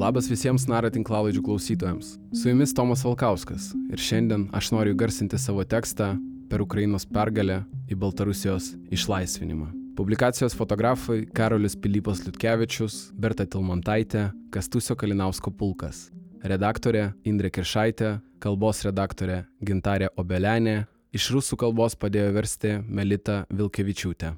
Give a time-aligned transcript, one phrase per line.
[0.00, 2.14] Labas visiems Nara tinklalaidžių klausytojams.
[2.32, 6.14] Su jumis Tomas Valkauskas ir šiandien aš noriu garsinti savo tekstą
[6.48, 7.58] per Ukrainos pergalę
[7.90, 9.68] į Baltarusijos išlaisvinimą.
[10.00, 16.06] Publikacijos fotografai Karolis Pilypas Liutkevičius, Berta Tilmontaitė, Kastusio Kalinausko pulkas.
[16.40, 24.32] Redaktorė Indrė Kiršaitė, kalbos redaktorė Gintarė Obelenė, iš rusų kalbos padėjo versti Melita Vilkevičiūtė.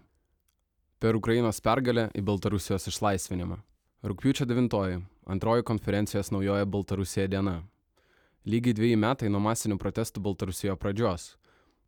[0.99, 3.63] Per Ukrainos pergalę į Baltarusijos išlaisvinimą.
[4.03, 5.03] Rūpiučio 9.
[5.31, 7.63] Antroji konferencijos naujoje Baltarusijoje diena.
[8.45, 11.27] Lygiai dviejai metai nuo masinių protestų Baltarusijoje pradžios.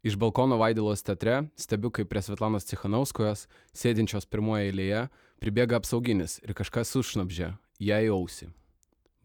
[0.07, 5.03] Iš balkono Vaidilos teatre stebiu, kaip prie Svetlanos Cichanauskojos, sėdinčios pirmoje eilėje,
[5.43, 7.51] pribėga apsauginis ir kažkas užšnapžė,
[7.83, 8.53] ją į ausį.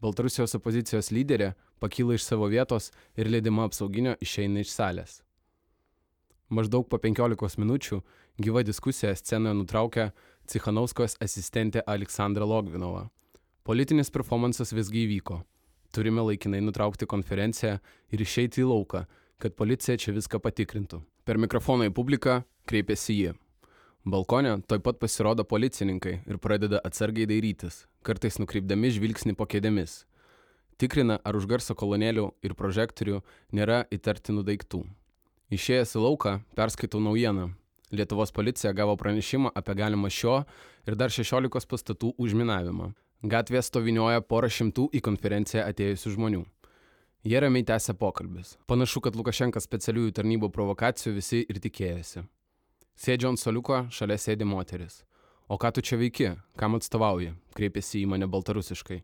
[0.02, 5.20] Baltarusijos opozicijos lyderė pakyla iš savo vietos ir lėdima apsauginio išeina iš salės.
[6.50, 8.02] Maždaug po 15 minučių
[8.42, 10.10] gyva diskusija scenoje nutraukia
[10.50, 13.04] Cichanauskos asistentė Aleksandra Logvinova.
[13.62, 15.36] Politinis performances visgi įvyko.
[15.94, 17.76] Turime laikinai nutraukti konferenciją
[18.10, 19.04] ir išeiti į lauką,
[19.38, 20.98] kad policija čia viską patikrintų.
[21.22, 23.36] Per mikrofoną į publiką kreipėsi ji.
[24.02, 30.00] Balkone toj pat pasirodo policininkai ir pradeda atsargiai dairytis, kartais nukreipdami žvilgsnį po kėdėmis.
[30.82, 33.22] Tikrina, ar už garso kolonėlių ir prožektorių
[33.54, 34.82] nėra įtartinų daiktų.
[35.54, 37.52] Išėjęs į lauką, perskaitau naujieną.
[37.90, 40.44] Lietuvos policija gavo pranešimą apie galimą šio
[40.86, 42.92] ir dar 16 pastatų užminavimą.
[43.20, 46.44] Gatvėje stovinioja pora šimtų į konferenciją atėjusių žmonių.
[47.26, 48.54] Jie ramiai tęsia pokalbis.
[48.70, 52.22] Panašu, kad Lukašenkas specialiųjų tarnybų provokacijų visi ir tikėjosi.
[52.96, 55.02] Sėdžiu ant soliuko, šalia sėdi moteris.
[55.50, 57.34] O ką tu čia veiki, kam atstovauji?
[57.58, 59.02] Kreipėsi į mane baltarusiškai.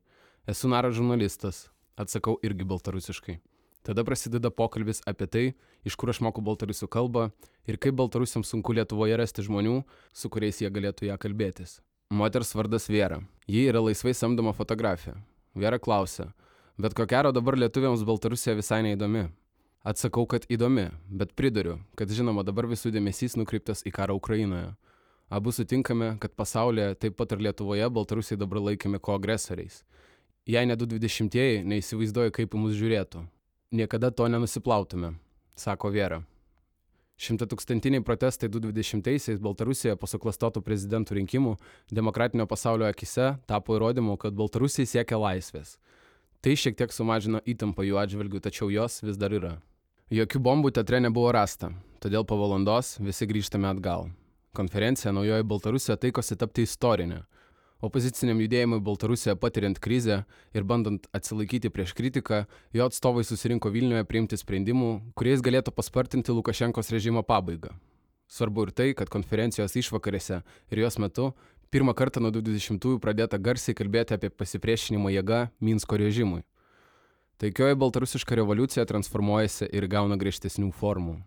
[0.48, 1.66] Esu naras žurnalistas,
[1.98, 3.40] atsakau irgi baltarusiškai.
[3.86, 5.44] Tada prasideda pokalbis apie tai,
[5.86, 7.28] iš kur aš moku baltarusių kalbą
[7.70, 11.78] ir kaip baltarusiams sunku Lietuvoje rasti žmonių, su kuriais jie galėtų ją kalbėtis.
[12.10, 13.20] Moters vardas Viera.
[13.46, 15.14] Ji yra laisvai samdoma fotografė.
[15.54, 16.32] Viera klausia,
[16.76, 19.22] Bet ko gero dabar lietuviams Baltarusija visai neįdomi.
[19.86, 24.74] Atsakau, kad įdomi, bet priduriu, kad žinoma dabar visų dėmesys nukreiptas į karą Ukrainoje.
[25.32, 29.80] Abu sutinkame, kad pasaulyje, taip pat ir Lietuvoje, Baltarusiai dabar laikomi koagresoriais.
[30.44, 33.24] Jei ne 20-ieji, neįsivaizduoju, kaip į mus žiūrėtų.
[33.70, 35.16] Niekada to nenusiplautume,
[35.58, 36.20] sako Viera.
[37.18, 41.54] Šimtatūkstantiniai protestai 2020-aisiais Baltarusijoje po suklastotų prezidentų rinkimų
[41.90, 45.78] demokratinio pasaulio akise tapo įrodymu, kad Baltarusiai siekia laisvės.
[46.44, 49.56] Tai šiek tiek sumažino įtampą jų atžvilgių, tačiau jos vis dar yra.
[50.14, 54.12] Jokių bombų teatre nebuvo rasta, todėl po valandos visi grįžtame atgal.
[54.54, 57.24] Konferencija Naujoji Baltarusija taikosi tapti istorinė.
[57.86, 60.22] Opoziciniam judėjimui Baltarusijoje patiriant krizę
[60.56, 62.40] ir bandant atsilaikyti prieš kritiką,
[62.74, 67.76] jo atstovai susirinko Vilniuje priimti sprendimų, kuriais galėtų paspartinti Lukašenkos režimo pabaigą.
[68.26, 71.28] Svarbu ir tai, kad konferencijos išvakarėse ir jos metu
[71.70, 76.42] pirmą kartą nuo 20-ųjų pradėta garsiai kalbėti apie pasipriešinimo jėgą Minsko režimui.
[77.38, 81.20] Taikioji baltarusiška revoliucija transformuojasi ir gauna griežtesnių formų.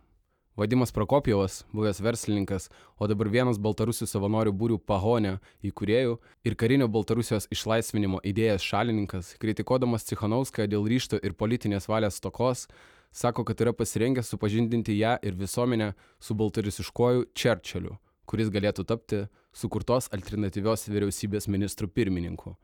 [0.59, 2.65] Vadimas Prokopjevas, buvęs verslininkas,
[2.99, 5.37] o dabar vienas baltarusių savanorių būrių Pahonė
[5.69, 12.65] įkūrėjų ir karinio Baltarusijos išlaisvinimo idėjas šalininkas, kritikuodamas Cichanovską dėl ryšto ir politinės valios stokos,
[13.15, 17.95] sako, kad yra pasirengęs supažindinti ją ir visuomenę su baltarusiškoju Čerčeliu,
[18.27, 19.21] kuris galėtų tapti
[19.55, 22.57] sukurtos alternatyvios vyriausybės ministrų pirmininku.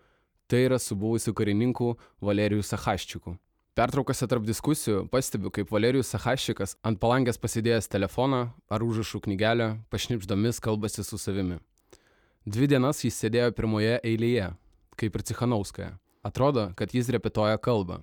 [0.52, 3.38] Tai yra su buvusiu karininku Valerijų Sahaščiku.
[3.76, 8.38] Pertraukose tarp diskusijų pastebiu, kaip Valerijus Sahaščikas ant palangės pasidėjęs telefoną
[8.72, 11.58] ar užrašų knygelę, pašnipždomis kalbasi su savimi.
[12.48, 14.54] Dvi dienas jis sėdėjo pirmoje eilėje,
[14.96, 15.90] kaip ir Cichanauskaja.
[16.24, 17.98] Atrodo, kad jis repetuoja kalbą.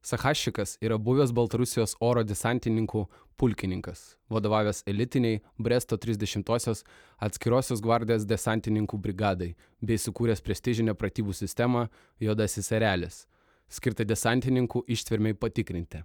[0.00, 3.04] Sahašikas yra buvęs Baltarusijos oro desantininkų
[3.36, 6.86] pulkininkas, vadovavęs elitiniai Bresto 30-osios
[7.20, 9.52] atskirosios gvardijos desantininkų brigadai
[9.84, 11.84] bei sukūręs prestižinę pratybų sistemą
[12.16, 13.26] Jodasis Erelis,
[13.72, 16.02] skirtą desantininkų ištvermiai patikrinti.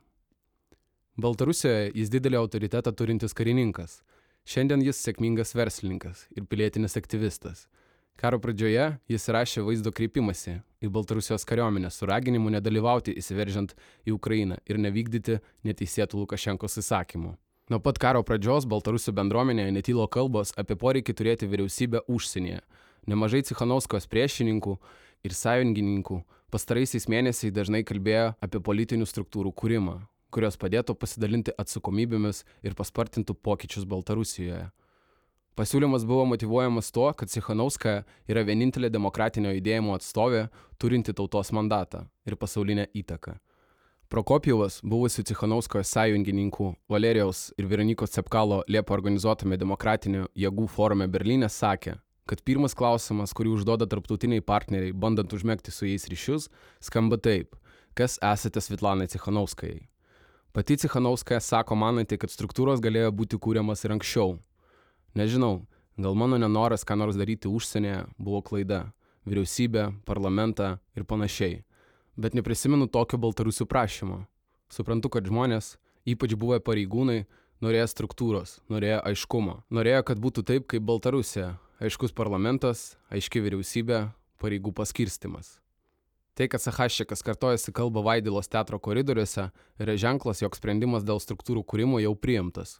[1.17, 4.01] Baltarusijoje jis didelį autoritetą turintis karininkas.
[4.47, 7.65] Šiandien jis sėkmingas verslininkas ir pilietinis aktyvistas–
[8.17, 13.75] Karo pradžioje jis rašė vaizdo kreipimąsi į Baltarusijos kariuomenę su raginimu nedalyvauti įsiveržiant
[14.09, 15.35] į Ukrainą ir nevykdyti
[15.67, 17.35] neteisėtų Lukašenkos įsakymų.
[17.69, 22.63] Nuo pat karo pradžios Baltarusių bendruomenėje netylo kalbos apie poreikį turėti vyriausybę užsienyje.
[23.05, 24.73] Nemažai Cichanauskos priešininkų
[25.21, 26.17] ir sąjungininkų
[26.53, 29.99] pastaraisiais mėnesiais dažnai kalbėjo apie politinių struktūrų kūrimą,
[30.31, 34.67] kurios padėtų pasidalinti atsakomybėmis ir paspartintų pokyčius Baltarusijoje.
[35.57, 40.47] Pasiūlymas buvo motivuojamas tuo, kad Cichanauska yra vienintelė demokratinio judėjimo atstovė,
[40.77, 43.39] turinti tautos mandatą ir pasaulinę įtaką.
[44.07, 51.97] Prokopijevas, buvusių Cichanauskos sąjungininkų Valerijaus ir Veronikos Cepkalo Liepo organizuotame demokratinių jėgų forume Berlyne, sakė,
[52.27, 56.49] kad pirmas klausimas, kurį užduoda tarptautiniai partneriai, bandant užmėgti su jais ryšius,
[56.83, 57.55] skamba taip-
[57.97, 59.87] kas esate Svitlanai Cichanovskai?
[60.53, 64.39] Pati Cichanovskaja sako mananti, kad struktūros galėjo būti kūriamas ir anksčiau.
[65.15, 65.65] Nežinau,
[65.97, 68.91] gal mano nenoras ką nors daryti užsienyje buvo klaida-
[69.27, 71.63] vyriausybė, parlamentą ir panašiai.
[72.17, 74.25] Bet neprisimenu tokio baltarusių prašymo.
[74.69, 77.25] Suprantu, kad žmonės, ypač buvę pareigūnai,
[77.61, 84.07] norėjo struktūros, norėjo aiškumo, norėjo, kad būtų taip kaip Baltarusija- aiškus parlamentas, aiški vyriausybė,
[84.41, 85.57] pareigų paskirstimas.
[86.37, 89.47] Tai, kad Sahašikas kartojasi kalba Vaidilos teatro koridoriuose,
[89.81, 92.77] yra ženklas, jog sprendimas dėl struktūrų kūrimo jau priimtas.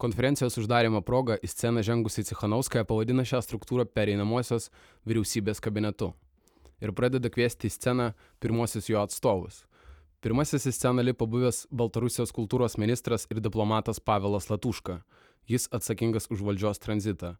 [0.00, 4.70] Konferencijos uždarimo proga į sceną žengusi Cichanovskaja pavadina šią struktūrą pereinamosios
[5.06, 6.10] vyriausybės kabinetu
[6.82, 8.08] ir pradeda kviesti į sceną
[8.42, 9.62] pirmosius jo atstovus.
[10.22, 15.00] Pirmasis į sceną lipo buvęs Baltarusijos kultūros ministras ir diplomatas Pavelas Latuška.
[15.50, 17.36] Jis atsakingas už valdžios tranzitą.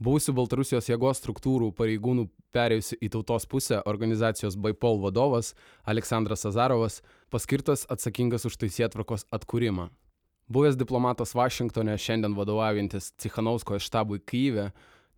[0.00, 2.22] Buvusių Baltarusijos jėgos struktūrų pareigūnų
[2.56, 5.50] perėjusi į tautos pusę organizacijos Baipol vadovas
[5.84, 9.90] Aleksandras Azarovas paskirtas atsakingas už teisėtvarkos atkūrimą.
[10.48, 14.70] Buvęs diplomatas Vašingtone, šiandien vadovaujantis Cichanovskojo štabui Kyivė,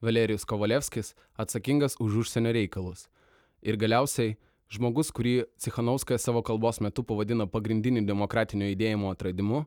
[0.02, 3.06] Valerijus Kovalevskis atsakingas už užsienio reikalus.
[3.62, 4.34] Ir galiausiai
[4.67, 9.62] žmogus, kurį Cichanovskoje savo kalbos metu pavadino pagrindiniu demokratinio judėjimo atradimu,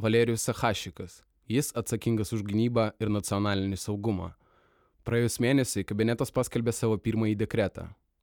[0.00, 1.20] Valerijus Sahašikas.
[1.52, 4.32] Jis atsakingas už gynybą ir nacionalinį saugumą.
[5.04, 7.82] Praėjus mėnesį kabinetas paskelbė savo pirmąjį dekretą,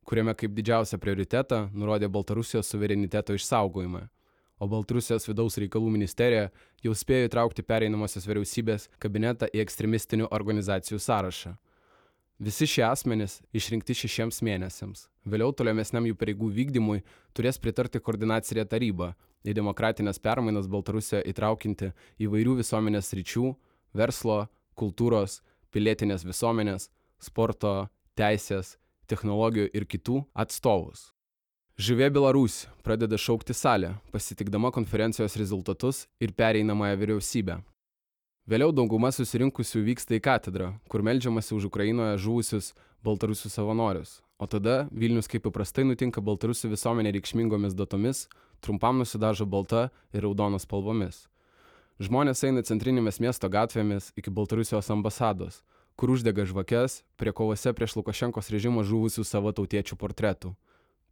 [0.09, 4.07] kuriame kaip didžiausią prioritetą nurodė Baltarusijos suvereniteto išsaugojimą,
[4.57, 6.47] o Baltarusijos vidaus reikalų ministerija
[6.81, 11.53] jau spėjo įtraukti pereinamosios vyriausybės kabinetą į ekstremistinių organizacijų sąrašą.
[12.41, 15.05] Visi šie asmenys išrinkti šešiems mėnesiams.
[15.29, 17.03] Vėliau tolimesniam jų pareigų vykdymui
[17.37, 19.11] turės pritarti koordinacinė taryba,
[19.45, 21.93] į demokratinės permainas Baltarusijoje įtraukinti
[22.25, 23.53] įvairių visuomenės ryčių,
[23.93, 26.89] verslo, kultūros, pilietinės visuomenės,
[27.21, 28.77] sporto, teisės,
[29.07, 31.09] technologijų ir kitų atstovus.
[31.81, 37.61] Žuvė Belarus pradeda šaukti salę, pasitikdama konferencijos rezultatus ir pereinamąją vyriausybę.
[38.51, 42.71] Vėliau dauguma susirinkusių vyksta į katedrą, kur melžiamasi už Ukrainoje žuvusius
[43.05, 44.19] baltarusių savanorius.
[44.41, 48.25] O tada Vilnius, kaip paprastai nutinka baltarusių visuomenė reikšmingomis datomis,
[48.61, 51.27] trumpam nusidažo balta ir raudona spalvomis.
[52.01, 55.59] Žmonės eina centrinėmis miesto gatvėmis iki Baltarusijos ambasados,
[55.93, 60.49] kur uždega žvakes prie kovose prieš Lukašenkos režimą žuvusių savo tautiečių portretų.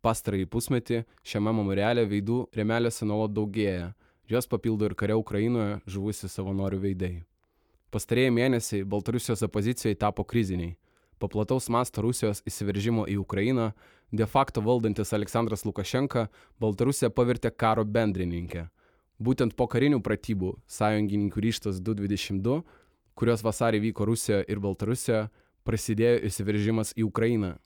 [0.01, 3.91] Pastarąjį pusmetį šiame memoriale veidų remelėse nuolat daugėja,
[4.33, 7.11] jos papildo ir kare Ukrainoje žuvusi savanorių veidai.
[7.93, 10.73] Pastarėjai mėnesiai Baltarusijos opozicijai tapo kriziniai.
[11.21, 13.75] Po plataus masto Rusijos įsiveržimo į Ukrainą,
[14.09, 18.71] de facto valdantis Aleksandras Lukašenka Baltarusiją pavirtė karo bendrininkę
[19.19, 22.63] būtent po karinių pratybų sąjungininkų ryštas 222,
[23.19, 25.27] kurios vasarį vyko Rusijoje ir Baltarusijoje,
[25.67, 27.57] prasidėjo įsiveržimas į Ukrainą.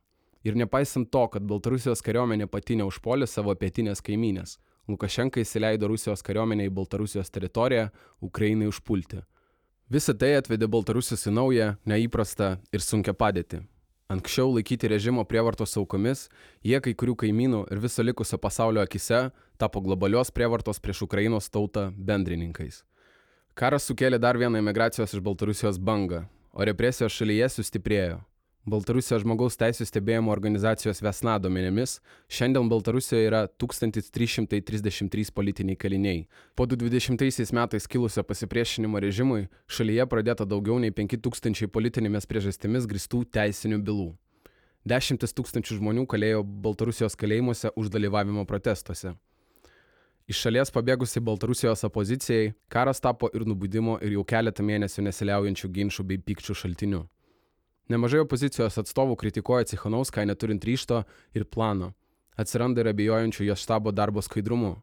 [0.44, 4.58] Ir nepaisant to, kad Baltarusijos kariuomenė pati neužpuolė savo pietinės kaimynės,
[4.92, 7.88] Lukašenka įsileido Rusijos kariuomenę į Baltarusijos teritoriją
[8.20, 9.22] Ukrainai užpulti.
[9.94, 13.62] Visą tai atvedė Baltarusijos į naują, neįprastą ir sunkę padėtį.
[14.14, 16.28] Anksčiau laikyti režimo prievartos aukomis,
[16.62, 21.88] jie kai kurių kaimynų ir viso likusio pasaulio akise tapo globalios prievartos prieš Ukrainos tautą
[21.98, 22.84] bendrininkais.
[23.58, 26.24] Karas sukėlė dar vieną imigracijos iš Baltarusijos bangą,
[26.54, 28.20] o represijos šalyje sustiprėjo.
[28.64, 31.98] Baltarusijos žmogaus teisų stebėjimo organizacijos Vesna duomenimis,
[32.32, 36.22] šiandien Baltarusijoje yra 1333 politiniai kaliniai.
[36.56, 43.82] Po 2020 metais kilusio pasipriešinimo režimui šalyje pradėta daugiau nei 5000 politinėmis priežastimis gristų teisinių
[43.84, 44.06] bylų.
[44.88, 49.12] Dešimtis tūkstančių žmonių kalėjo Baltarusijos kalėjimuose už dalyvavimą protestuose.
[50.24, 56.08] Iš šalies pabėgusi Baltarusijos opozicijai, karas tapo ir nubudimo ir jau keletą mėnesių nesiliaujančių ginčių
[56.08, 57.04] bei pykčių šaltiniu.
[57.92, 61.04] Nemažai opozicijos atstovų kritikuoja Cichanovską neturint ryšto
[61.36, 61.92] ir plano.
[62.40, 64.78] Atsiranda ir abejojančių jos štabo darbo skaidrumu.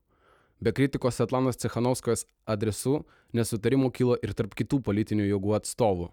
[0.61, 3.01] Be kritikos Atlanos Cichanovskos adresų
[3.33, 6.11] nesutarimų kilo ir tarp kitų politinių jėgų atstovų.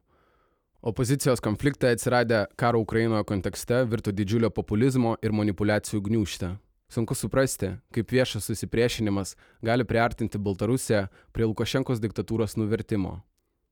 [0.88, 6.53] Opozicijos konfliktai atsiradę karo Ukrainoje kontekste virto didžiulio populizmo ir manipulacijų gniužtę.
[6.88, 13.17] Sunku suprasti, kaip viešas susipriešinimas gali priartinti Baltarusiją prie Lukašenkos diktatūros nuvertimo.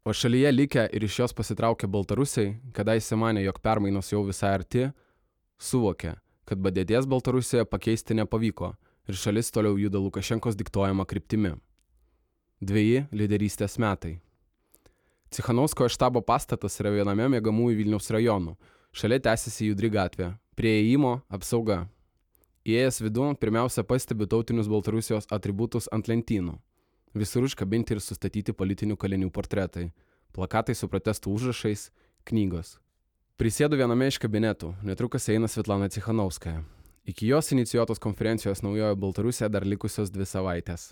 [0.05, 4.83] O šalyje likę ir iš jos pasitraukę Baltarusiai, kadaise mane, jog permainos jau visai arti,
[5.57, 6.11] suvokė,
[6.45, 8.75] kad padėties Baltarusijoje pakeisti nepavyko
[9.09, 11.55] ir šalis toliau juda Lukašenkos diktuojama kryptimi.
[12.61, 14.19] Dveji lyderystės metai.
[15.33, 18.53] Cichanovskojo štabo pastatas yra viename mėgamųjų Vilniaus rajonų.
[18.93, 20.35] Šalia tęsiasi judri gatvė.
[20.53, 21.87] Prie įėjimo apsauga.
[22.61, 26.59] Įėjęs vidun pirmiausia pastebi tautinius Baltarusijos atributus ant lentynų.
[27.15, 29.85] Visur užkabinti ir sustatyti politinių kalinių portretai,
[30.35, 31.87] plakatai su protestų užrašais,
[32.27, 32.73] knygos.
[33.39, 36.65] Prisėdu viename iš kabinetų, netrukus eina Svetlana Cichanovskaja.
[37.07, 40.89] Iki jos inicijuotos konferencijos naujojo Baltarusija dar likusios dvi savaitės.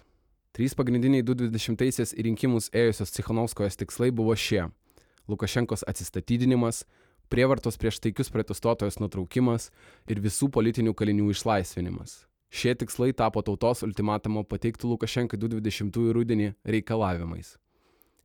[0.56, 4.70] Trys pagrindiniai 2020-aisiais į rinkimus ėjusios Cichanovskojos tikslai buvo šie-
[5.32, 6.86] Lukašenkos atsistatydinimas,
[7.28, 9.72] prievartos prieš taikius protestuotojus nutraukimas
[10.08, 12.24] ir visų politinių kalinių išlaisvinimas.
[12.54, 17.56] Šie tikslai tapo tautos ultimatumo pateiktų Lukašenkai 2020 rudenį reikalavimais.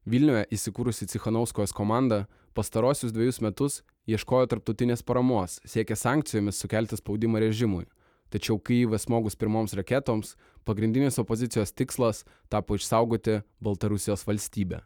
[0.05, 7.87] Vilniuje įsikūrusi Cichanovskojos komanda pastarosius dviejus metus ieškojo tarptautinės paramos, siekė sankcijomis sukelti spaudimą režimui.
[8.29, 10.35] Tačiau Kyivas smogus pirmoms raketoms,
[10.69, 14.83] pagrindinis opozicijos tikslas tapo išsaugoti Baltarusijos valstybę.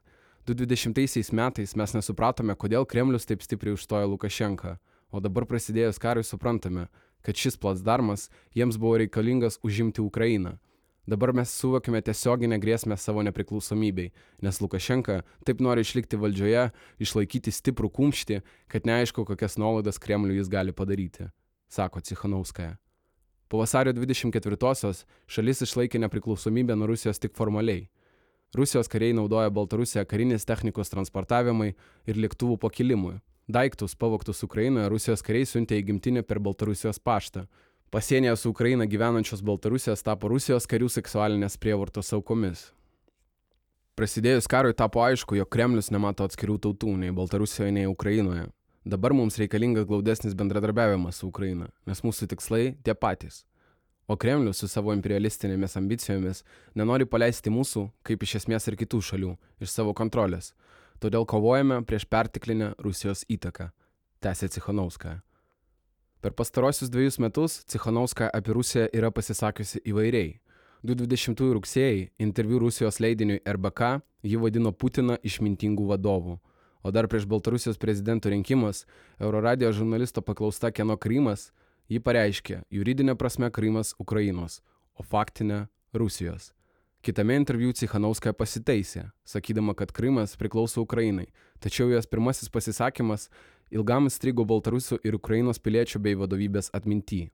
[0.46, 4.76] 2020 metais mes nesupratome, kodėl Kremlius taip stipriai užstojo Lukašenką,
[5.10, 6.86] o dabar prasidėjus karui suprantame,
[7.22, 10.58] kad šis placdarmas jiems buvo reikalingas užimti Ukrainą.
[11.06, 16.68] Dabar mes suvokime tiesioginę grėsmę savo nepriklausomybei, nes Lukašenka taip nori išlikti valdžioje,
[17.02, 18.38] išlaikyti stiprų kumštį,
[18.70, 21.26] kad neaišku, kokias nuolaidas Kremliui jis gali padaryti,
[21.66, 22.76] sako Cichanovskaja.
[23.50, 27.88] Po vasario 24-osios šalis išlaikė nepriklausomybę nuo Rusijos tik formaliai.
[28.54, 31.74] Rusijos kariai naudoja Baltarusiją karinės technikos transportavimui
[32.06, 33.18] ir lėktuvų pakilimui.
[33.48, 37.48] Daiktus pavoktus Ukrainoje Rusijos kariai siuntė į gimtinę per Baltarusijos paštą.
[37.90, 42.70] Pasienyje su Ukraina gyvenančios Baltarusijos tapo Rusijos karių seksualinės prievartos aukomis.
[43.98, 48.46] Prasidėjus karui tapo aišku, jog Kremlius nemato atskirų tautų nei Baltarusijoje, nei Ukrainoje.
[48.84, 53.42] Dabar mums reikalingas glaudesnis bendradarbiavimas su Ukraina, nes mūsų tikslai tie patys.
[54.06, 56.42] O Kremlius su savo imperialistinėmis ambicijomis
[56.78, 60.54] nenori paleisti mūsų, kaip iš esmės ir kitų šalių, iš savo kontrolės.
[61.02, 63.72] Todėl kovojame prieš pertiklinę Rusijos įtaką,
[64.22, 65.16] tęsė Cichanovskaja.
[66.22, 70.36] Per pastarosius dviejus metus Cichanovskaja apie Rusiją yra pasisakiusi įvairiai.
[70.86, 76.38] 2020 rugsėjai interviu Rusijos leidiniui RBK ji vadino Putiną išmintingų vadovų.
[76.86, 78.86] O dar prieš Baltarusijos prezidento rinkimus
[79.18, 81.50] Euroradio žurnalisto paklausta kieno Krymas,
[81.90, 84.60] ji pareiškė, juridinė prasme Krymas Ukrainos,
[84.94, 86.52] o faktinė Rusijos.
[87.02, 91.24] Kitame interviu Cichanovskaja pasitaisė, sakydama, kad Krymas priklauso Ukrainai,
[91.58, 93.24] tačiau jos pirmasis pasisakymas
[93.74, 97.32] ilgam strigo Baltarusių ir Ukrainos piliečių bei vadovybės atminty.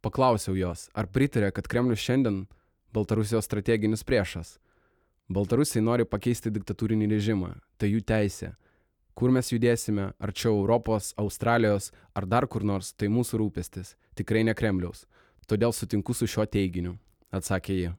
[0.00, 2.46] Paklausiau jos, ar pritarė, kad Kremlius šiandien
[2.96, 4.54] Baltarusijos strateginis priešas.
[5.28, 8.54] Baltarusiai nori pakeisti diktatūrinį režimą, tai jų teisė.
[9.12, 14.56] Kur mes judėsime, arčiau Europos, Australijos ar dar kur nors, tai mūsų rūpestis, tikrai ne
[14.56, 15.04] Kremliaus.
[15.44, 16.96] Todėl sutinku su šiuo teiginiu,
[17.28, 17.94] atsakė ji.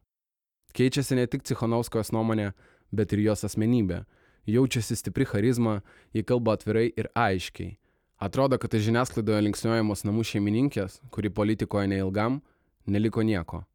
[0.77, 2.51] Keičiasi ne tik Cichanovskojos nuomonė,
[2.93, 4.03] bet ir jos asmenybė.
[4.47, 5.81] Jaučiasi stipri charizma,
[6.13, 7.77] ji kalba atvirai ir aiškiai.
[8.21, 12.39] Atrodo, kad iš žiniasklaidoje linksniuojamos namų šeimininkės, kuri politikoje neilgam,
[12.85, 13.65] neliko nieko.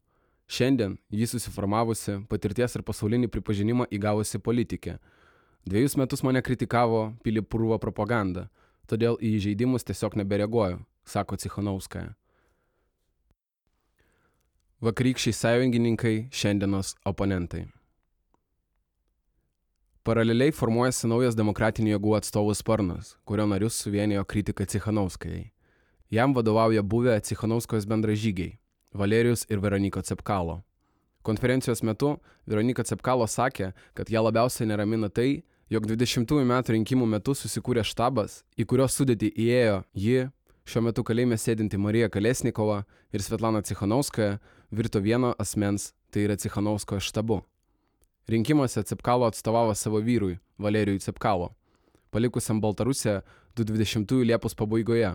[0.48, 4.98] Šiandien jį susiformavusi, patirties ir pasaulinį pripažinimą įgavusi politikė
[5.64, 8.48] Dviejus metus mane kritikavo Pilipurvo propaganda,
[8.90, 12.16] todėl į įžeidimus tiesiog nebereaguoju, sako Cichanovskaja.
[14.82, 17.68] Vakarykščiai sąjungininkai, šiandienos oponentai.
[20.02, 25.52] Paraleliai formuojasi naujas demokratinių jėgų atstovų sparnas, kurio narius suvienijo kritika Cichanovskajai.
[26.10, 28.58] Jam vadovauja buvę Cichanovskojos bendražygiai-
[28.98, 30.64] Valerijus ir Veronika Cepkalo.
[31.22, 37.30] Konferencijos metu Veronika Cepkalo sakė, kad ją labiausiai neramina tai, jog 20 metų rinkimų metu
[37.34, 40.30] susikūrė štabas, į kurio sudėtį įėjo ji,
[40.66, 44.40] šiuo metu kalėjime sėdinti Marija Kalesnikova ir Svetlana Cichanovskaja,
[44.72, 47.42] virto vieno asmens, tai yra Cichanovskojo štabu.
[48.28, 51.52] Rinkimuose Cepkalo atstovavo savo vyrui, Valerijui Cepkalo,
[52.10, 53.20] palikusiam Baltarusiją
[53.56, 55.14] 2020 Liepos pabaigoje.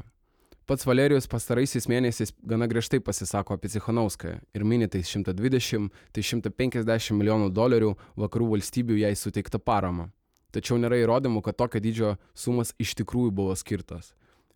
[0.68, 7.16] Pats Valerijus pastaraisiais mėnesiais gana griežtai pasisako apie Cichanovskają ir mini tai 120, tai 150
[7.16, 10.12] milijonų dolerių vakarų valstybių jai suteikta parama
[10.58, 14.14] tačiau nėra įrodymų, kad tokio dydžio sumas iš tikrųjų buvo skirtos.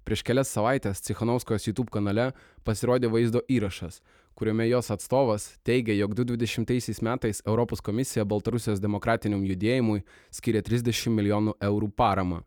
[0.08, 2.32] Prieš kelias savaitės Cichanovskos YouTube kanale
[2.66, 4.00] pasirodė vaizdo įrašas,
[4.36, 11.58] kuriame jos atstovas teigia, jog 2020 metais Europos komisija Baltarusijos demokratiniam judėjimui skiria 30 milijonų
[11.60, 12.42] eurų paramą.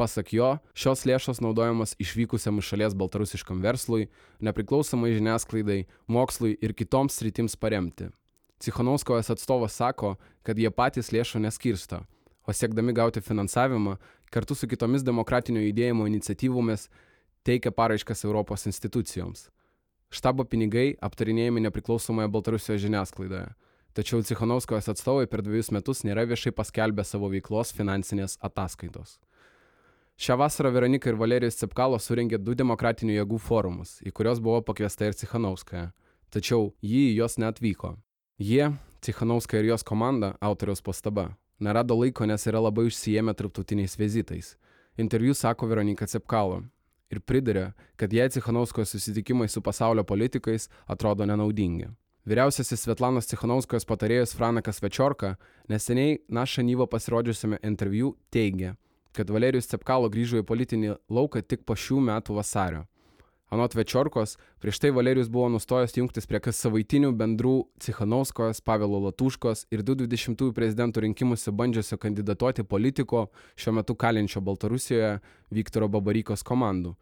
[0.00, 4.06] Pasak jo, šios lėšos naudojamos išvykusiam iš šalies baltarusiškam verslui,
[4.40, 8.08] nepriklausomai žiniasklaidai, mokslui ir kitoms sritims paremti.
[8.64, 12.00] Cichanovskos atstovas sako, kad jie patys lėšų neskirsto,
[12.48, 13.98] o siekdami gauti finansavimą,
[14.32, 16.88] kartu su kitomis demokratinio judėjimo iniciatyvomis
[17.44, 19.50] teikia paraiškas Europos institucijoms.
[20.10, 23.46] Štabo pinigai aptarinėjami nepriklausomoje Baltarusijos žiniasklaidoje,
[23.94, 29.20] tačiau Cichanovskojos atstovai per dviejus metus nėra viešai paskelbę savo veiklos finansinės ataskaitos.
[30.20, 35.06] Šią vasarą Veronika ir Valerijus Cepkalo surengė du demokratinių jėgų forumus, į kuriuos buvo pakviesta
[35.06, 35.92] ir Cichanovskaja,
[36.28, 37.94] tačiau jį į juos neatvyko.
[38.42, 38.66] Jie,
[39.00, 41.30] Cichanovskaja ir jos komanda, autoriaus pastaba,
[41.62, 44.56] nerado laiko, nes yra labai užsijėmę tarptautiniais vizitais.
[44.98, 46.64] Interviu sako Veronika Cepkalo.
[47.10, 51.88] Ir pridarė, kad jai Cichanauskos susitikimai su pasaulio politikais atrodo nenaudingi.
[52.28, 55.32] Vyriausiasis Svetlanos Cichanauskos patarėjas Franakas Večiorka
[55.72, 58.74] neseniai Naša Nyvo pasirodžiusiame interviu teigė,
[59.16, 62.84] kad Valerijus Cepkalo grįžo į politinį lauką tik po šių metų vasario.
[63.50, 69.64] Anot Večiorkos, prieš tai Valerijus buvo nustojęs jungtis prie kas savaitinių bendrų Cichanauskos, Pavelo Latuškos
[69.74, 73.26] ir 2020 prezidentų rinkimuose bandžiusio kandidatuoti politiko,
[73.58, 75.18] šiuo metu kalinčio Baltarusijoje,
[75.50, 76.94] Viktoro Babarykos komandų.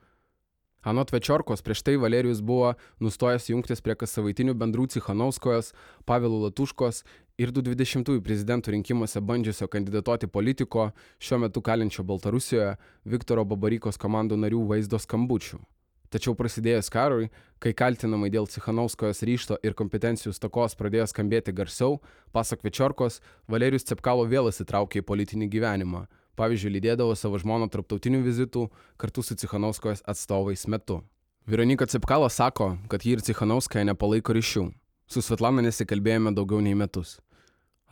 [0.89, 2.73] Anot Večiorkos, prieš tai Valerijus buvo
[3.05, 5.75] nustojęs jungtis prie kas savaitinių bendrų Cichanauskojos,
[6.09, 7.05] Pavelo Latuškos
[7.37, 14.65] ir 2020 prezidentų rinkimuose bandžiusio kandidatuoti politiko, šiuo metu kalinčio Baltarusijoje, Viktoro Babarykos komandų narių
[14.73, 15.61] vaizdo skambučių.
[16.09, 17.27] Tačiau prasidėjus karui,
[17.61, 21.99] kai kaltinamai dėl Cichanauskojos ryšto ir kompetencijų stokos pradėjo skambėti garsiau,
[22.33, 26.07] pasak Večiorkos, Valerijus Cepkalo vėl įsitraukė į politinį gyvenimą.
[26.41, 31.03] Pavyzdžiui, lydėdavo savo žmoną tarptautinių vizitų kartu su Cichanauskojos atstovais metu.
[31.45, 34.69] Veronika Cepkalo sako, kad ji ir Cichanauskaja nepalaiko ryšių.
[35.09, 37.19] Su Svetlana nesikalbėjome daugiau nei metus.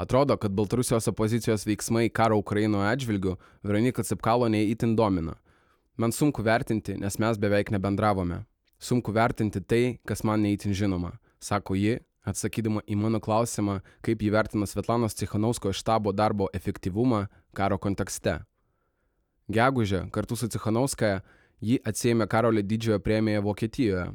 [0.01, 5.37] Atrodo, kad Baltarusijos opozicijos veiksmai karo Ukrainoje atžvilgiu Veronika Cepkalo neįtin domina
[5.97, 8.43] Man sunku vertinti, nes mes beveik nebendravome.
[8.79, 11.95] Sunku vertinti tai, kas man neįtin žinoma, sako ji,
[12.29, 17.23] atsakydama į mano klausimą, kaip jį vertina Svetlanos Cichanausko štabo darbo efektyvumą
[17.57, 18.43] karo kontekste.
[19.49, 21.23] Gegužę kartu su Cichanauskaja
[21.65, 24.11] ji atsėmė Karolio didžiojo premiją Vokietijoje.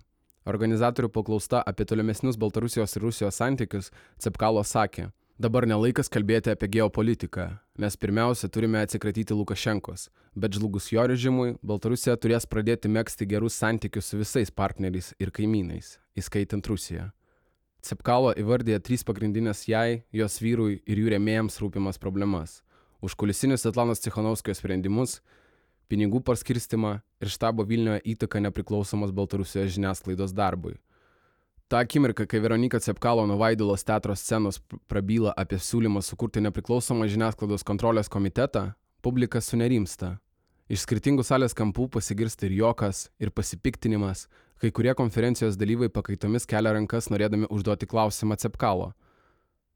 [0.45, 3.89] Organizatorių paklausta apie tolimesnius Baltarusijos ir Rusijos santykius,
[4.21, 5.09] Cepkalo sakė,
[5.41, 7.47] Dabar nelaikas kalbėti apie geopolitiką,
[7.81, 10.03] nes pirmiausia turime atsikratyti Lukašenkos,
[10.37, 15.95] bet žlugus jo režimui, Baltarusija turės pradėti mėgsti gerus santykius su visais partneriais ir kaimynais,
[16.13, 17.07] įskaitant Rusiją.
[17.81, 22.61] Cepkalo įvardė trys pagrindinės jai, jos vyrui ir jų rėmėjams rūpimas problemas-
[23.07, 25.21] užkulisinius Atlanos Cichanovskijos sprendimus,
[25.89, 30.77] pinigų paskirstimą ir štabo Vilniuje įtaką nepriklausomos Baltarusijos žiniasklaidos darbui
[31.71, 34.59] tą akimirką kai veronika cepkalo nuo vaidilos teatro scenos
[34.91, 40.17] prabyla apie siūlymą sukurti nepriklausomą žiniasklaidos kontrolės komitetą publika sunerimsta.
[40.67, 44.27] Iš skirtingų salės kampų pasigirsta ir juokas ir pasipiktinimas.
[44.59, 48.91] Kai kurie konferencijos dalyviai pakaitomis kelia rankas norėdami užduoti klausimą cepkalo.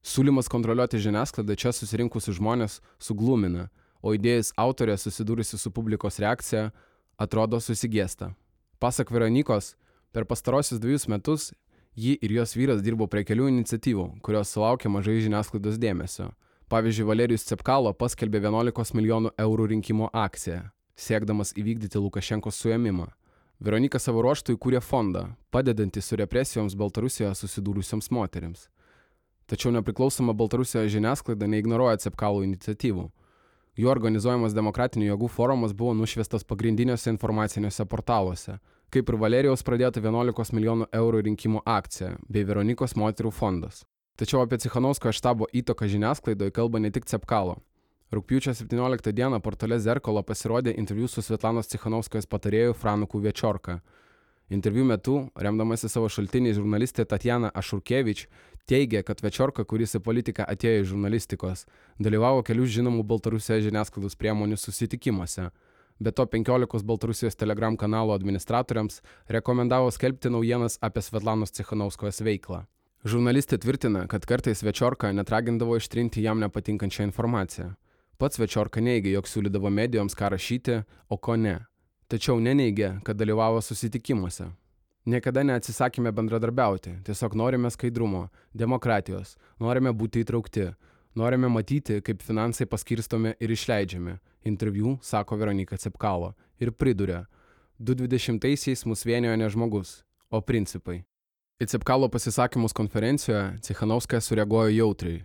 [0.04, 3.70] Siūlymas kontroliuoti žiniasklaidą čia susirinkusius žmones suglumina
[4.06, 6.70] o idėjos autorė susidūrusi su publikos reakcija
[7.18, 8.34] atrodo susigėsta.
[8.78, 9.74] Pasak veronikos
[10.14, 11.54] per pastaruosius dvejus metus
[11.96, 16.32] ji ir jos vyras dirbo prie kelių iniciatyvų kurios sulaukė mažai žiniasklaidos dėmesio.
[16.70, 20.64] Pavyzdžiui valerijus cepkalo paskelbė vienuolikos milijonų eurų rinkimų akciją
[20.96, 23.10] siekdamas įvykdyti lukašenkos suėmimą.
[23.60, 28.68] Veronika savo ruožtu įkūrė fondą padedantį su represijoms baltarusijoje susidūrusioms moterims.
[29.48, 33.10] Tačiau nepriklausoma baltarusijos žiniasklaida neignoruoja cepkalo iniciatyvų.
[33.76, 38.58] Jo organizuojamas demokratinių jėgų forumas buvo nušviestas pagrindiniuose informaciniuose portaluose
[38.94, 43.84] kaip ir Valerijaus pradėta 11 milijonų eurų rinkimų akcija bei Veronikos moterų fondas.
[44.16, 47.58] Tačiau apie Cichanovsko štabo įtaką žiniasklaidoje kalba ne tik Cepkalo.
[48.16, 53.82] Rūpiučio 17 dieną portale Zerkolo pasirodė interviu su Svetlanos Cichanovskojos patarėju Franuku Večorka.
[54.54, 58.28] Interviu metu, remdamasi savo šaltiniais, žurnalistė Tatjana Ašurkevič
[58.70, 61.66] teigė, kad Večorka, kuris į politiką atėjo iš žurnalistikos,
[61.98, 65.50] dalyvavo kelių žinomų Baltarusijos žiniasklaidos priemonių susitikimuose–
[66.00, 69.02] be to penkiolikos baltarusijos telegram kanalų administratoriams
[69.38, 72.66] rekomendavo skelbti naujienas apie Svetlanos Cichanauskos veiklą.
[73.06, 77.76] Žurnalistė tvirtina, kad kartais Večiorka net ragindavo ištrinti jam nepatinkančią informaciją.
[78.18, 81.60] Pats Večiorka neigia, jog siūlydavo medijoms ką rašyti, o ko ne.
[82.10, 84.48] Tačiau neneigia, kad dalyvavo susitikimuose.
[85.06, 88.24] Niekada neatsisakėme bendradarbiauti, tiesiog norime skaidrumo,
[88.58, 90.72] demokratijos, norime būti įtraukti,
[91.16, 97.26] norime matyti, kaip finansai paskirstomi ir išleidžiami, interviu sako Veronika Cepkalo ir priduria,
[97.80, 101.04] 2020-aisiais mus vienijo ne žmogus, o principai.
[101.60, 105.24] Į Cepkalo pasisakymus konferencijoje Cichanovska sureaguoja jautriai.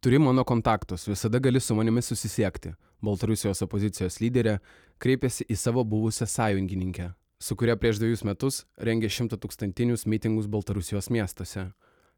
[0.00, 2.74] Turi mano kontaktus, visada gali su manimi susisiekti.
[3.04, 4.58] Baltarusijos opozicijos lyderė
[5.02, 11.10] kreipėsi į savo buvusią sąjungininkę, su kuria prieš dviejus metus rengė šimta tūkstantinius mitingus Baltarusijos
[11.10, 11.70] miestuose.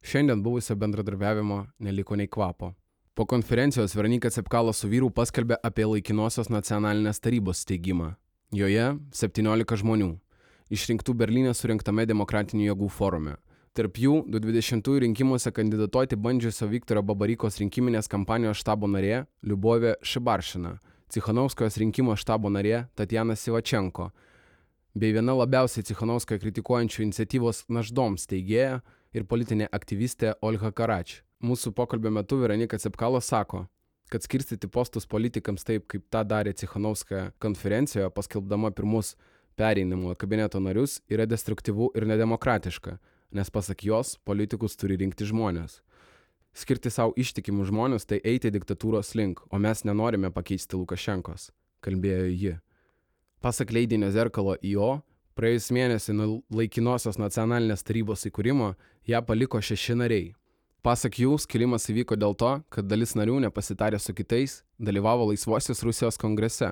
[0.03, 2.75] Šiandien buvusio bendradarbiavimo neliko nei kvapo.
[3.17, 8.11] Po konferencijos Veronika Cepkalo su vyru paskelbė apie laikinosios nacionalinės tarybos steigimą.
[8.53, 10.09] Joje 17 žmonių,
[10.69, 13.39] išrinktų Berlyne surinktame demokratinių jėgų forume.
[13.73, 20.77] Tarp jų 2020 rinkimuose kandidatuoti bandžiusio Viktoro Babarykos rinkiminės kampanijos štabo narė Liubovė Šibaršina,
[21.09, 24.11] Cichanovskojos rinkimo štabo narė Tatjana Sivačenko,
[24.93, 28.83] bei viena labiausiai Cichanovskoją kritikuojančių iniciatyvos Našdoms teigėja
[29.17, 31.23] ir politinė aktyvistė Olga Karač.
[31.45, 33.67] Mūsų pokalbio metu Veronika Cepkalo sako,
[34.09, 39.17] kad skirstyti postus politikams taip, kaip tą darė Cichanovska konferencijoje, paskelbdama pirmus
[39.57, 42.97] pereinimo kabineto narius, yra destruktyvu ir nedemokratiška,
[43.37, 45.83] nes pasak jos, politikus turi rinkti žmonės.
[46.57, 51.51] Skirti savo ištikimus žmonės tai eiti diktatūros link, o mes nenorime pakeisti Lukašenkos,
[51.85, 52.55] kalbėjo ji.
[53.45, 55.03] Pasak leidinio Zerkalo IO,
[55.37, 58.73] praėjus mėnesį nuo laikinosios nacionalinės tarybos įkūrimo
[59.05, 60.33] ją paliko šeši nariai.
[60.87, 66.15] Pasak jų, skilimas įvyko dėl to, kad dalis narių nepasitarė su kitais, dalyvavo Laisvosios Rusijos
[66.23, 66.69] kongrese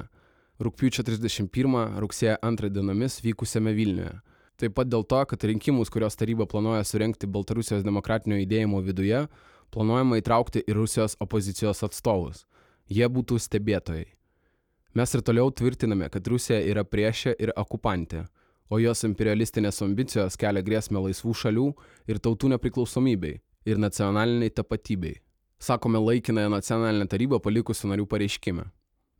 [0.62, 4.12] rūpiučio 31 rugsėjo 2 dienomis vykusiame Vilniuje.
[4.54, 9.24] Taip pat dėl to, kad rinkimus, kurios taryba planuoja surenkti Baltarusijos demokratinio judėjimo viduje,
[9.74, 12.44] planuojama įtraukti ir Rusijos opozicijos atstovus.
[12.86, 14.06] Jie būtų stebėtojai.
[14.94, 18.28] Mes ir toliau tvirtiname, kad Rusija yra priešė ir okupantė,
[18.70, 21.66] o jos imperialistinės ambicijos kelia grėsmę laisvų šalių
[22.06, 25.20] ir tautų nepriklausomybei ir nacionaliniai tapatybei.
[25.58, 28.64] Sakome laikinąją nacionalinę tarybą palikusių narių pareiškime.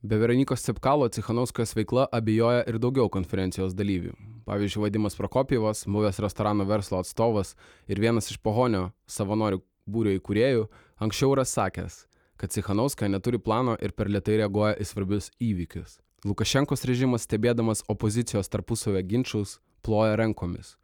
[0.05, 4.13] Be Veronikos Cepkalo Cichanovskos veikla abejoja ir daugiau konferencijos dalyvių.
[4.45, 7.55] Pavyzdžiui, Vadimas Prokopjevas, buvęs restorano verslo atstovas
[7.89, 10.67] ir vienas iš Pohonio savanorių būrio įkūrėjų,
[11.01, 12.03] anksčiau yra sakęs,
[12.37, 15.97] kad Cichanovska neturi plano ir per lietai reaguoja į svarbius įvykius.
[16.29, 20.77] Lukašenkos režimas stebėdamas opozicijos tarpusavio ginčius ploja rankomis.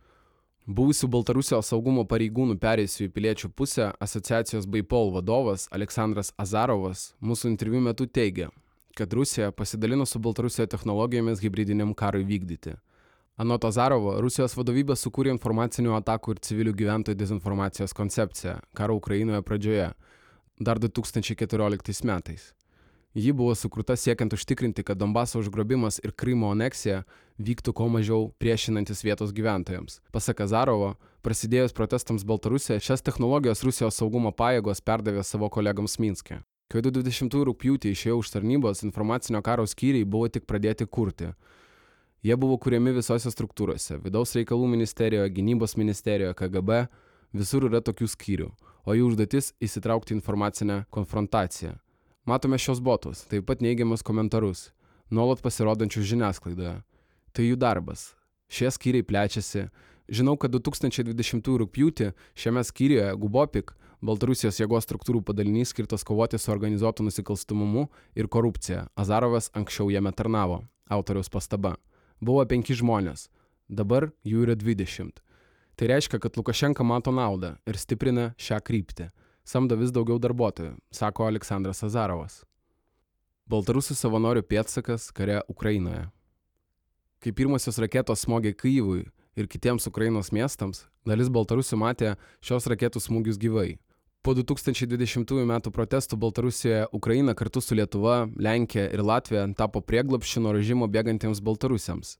[0.70, 7.80] Buvusių Baltarusijos saugumo pareigūnų perėjusių į piliečių pusę asociacijos Baipol vadovas Aleksandras Azarovas mūsų interviu
[7.82, 8.52] metu teigia,
[8.94, 12.76] kad Rusija pasidalino su Baltarusija technologijomis hybridiniam karui vykdyti.
[13.42, 19.90] Anot Azarovo, Rusijos vadovybė sukūrė informacinių atakų ir civilių gyventojų dezinformacijos koncepciją karo Ukrainoje pradžioje,
[20.62, 22.52] dar 2014 metais.
[23.14, 27.02] Ji buvo sukurta siekiant užtikrinti, kad Donbaso užgrobimas ir Krymo aneksija
[27.40, 30.00] vyktų kuo mažiau priešinantis vietos gyventojams.
[30.12, 36.42] Pasak Azarovo, prasidėjus protestams Baltarusijoje, šias technologijas Rusijos saugumo pajėgos perdavė savo kolegams Minske.
[36.70, 41.32] Kai 20 rūpjūtį išėjau už tarnybos, informacinio karo skyriai buvo tik pradėti kurti.
[42.22, 46.88] Jie buvo kuriami visose struktūrose- vidaus reikalų ministerijoje, gynybos ministerijoje, KGB,
[47.32, 48.50] visur yra tokių skyrių,
[48.86, 51.78] o jų užduotis- įsitraukti informacinę konfrontaciją.
[52.26, 54.70] Matome šios botus, taip pat neigiamus komentarus,
[55.10, 56.82] nuolat pasirodančius žiniasklaidoje.
[57.32, 58.14] Tai jų darbas.
[58.50, 59.68] Šie skyriai plečiasi.
[60.10, 67.04] Žinau, kad 2020 rūpjūtį šiame skyriuje Gubopik, Baltarusijos jėgos struktūrų padalinys skirtas kovoti su organizuotu
[67.04, 68.86] nusikalstamumu ir korupcija.
[68.96, 70.62] Azarovas anksčiau jame tarnavo.
[70.90, 71.76] Autoriaus pastaba
[72.20, 73.28] buvo penki žmonės,
[73.68, 75.20] dabar jų yra dvidešimt.
[75.76, 79.08] Tai reiškia, kad Lukašenka mato naudą ir stiprina šią kryptį.
[79.44, 82.42] Samdo vis daugiau darbuotojų, sako Aleksandras Azarovas.
[83.50, 86.04] Baltarusių savanorių pėtsakas kare Ukrainoje.
[87.20, 89.02] Kai pirmosios raketos smogė Kyivui
[89.36, 93.74] ir kitiems Ukrainos miestams, dalis Baltarusių matė šios raketų smūgius gyvai.
[94.24, 95.52] Po 2020 m.
[95.68, 102.16] protestų Baltarusijoje Ukraina kartu su Lietuva, Lenkija ir Latvija tapo prieglapščiu nuo režimo bėgantiems baltarusiams.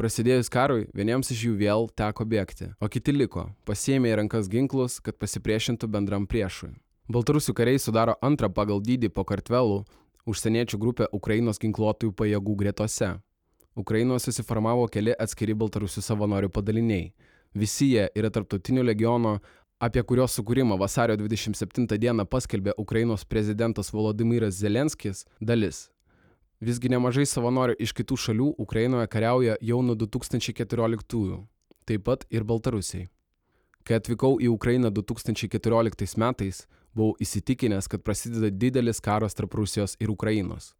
[0.00, 5.02] Prasidėjus karui, vieniems iš jų vėl teko bėgti, o kiti liko, pasiėmė į rankas ginklus,
[5.04, 6.72] kad pasipriešintų bendram priešui.
[7.12, 9.82] Baltarusių kariai sudaro antrą pagal dydį po kartvelų
[10.24, 13.18] užsieniečių grupę Ukrainos ginkluotojų pajėgų gretose.
[13.80, 17.12] Ukrainoje susiformavo keli atskiri Baltarusių savanorių padaliniai.
[17.54, 19.38] Visi jie yra tarptautinio legiono
[19.80, 25.88] apie kurios sukūrimą vasario 27 dieną paskelbė Ukrainos prezidentas Volodymyras Zelenskis, dalis.
[26.60, 31.38] Visgi nemažai savanorių iš kitų šalių Ukrainoje kariauja jau nuo 2014-ųjų,
[31.88, 33.08] taip pat ir Baltarusiai.
[33.88, 40.12] Kai atvykau į Ukrainą 2014 metais, buvau įsitikinęs, kad prasideda didelis karas tarp Rusijos ir
[40.12, 40.74] Ukrainos.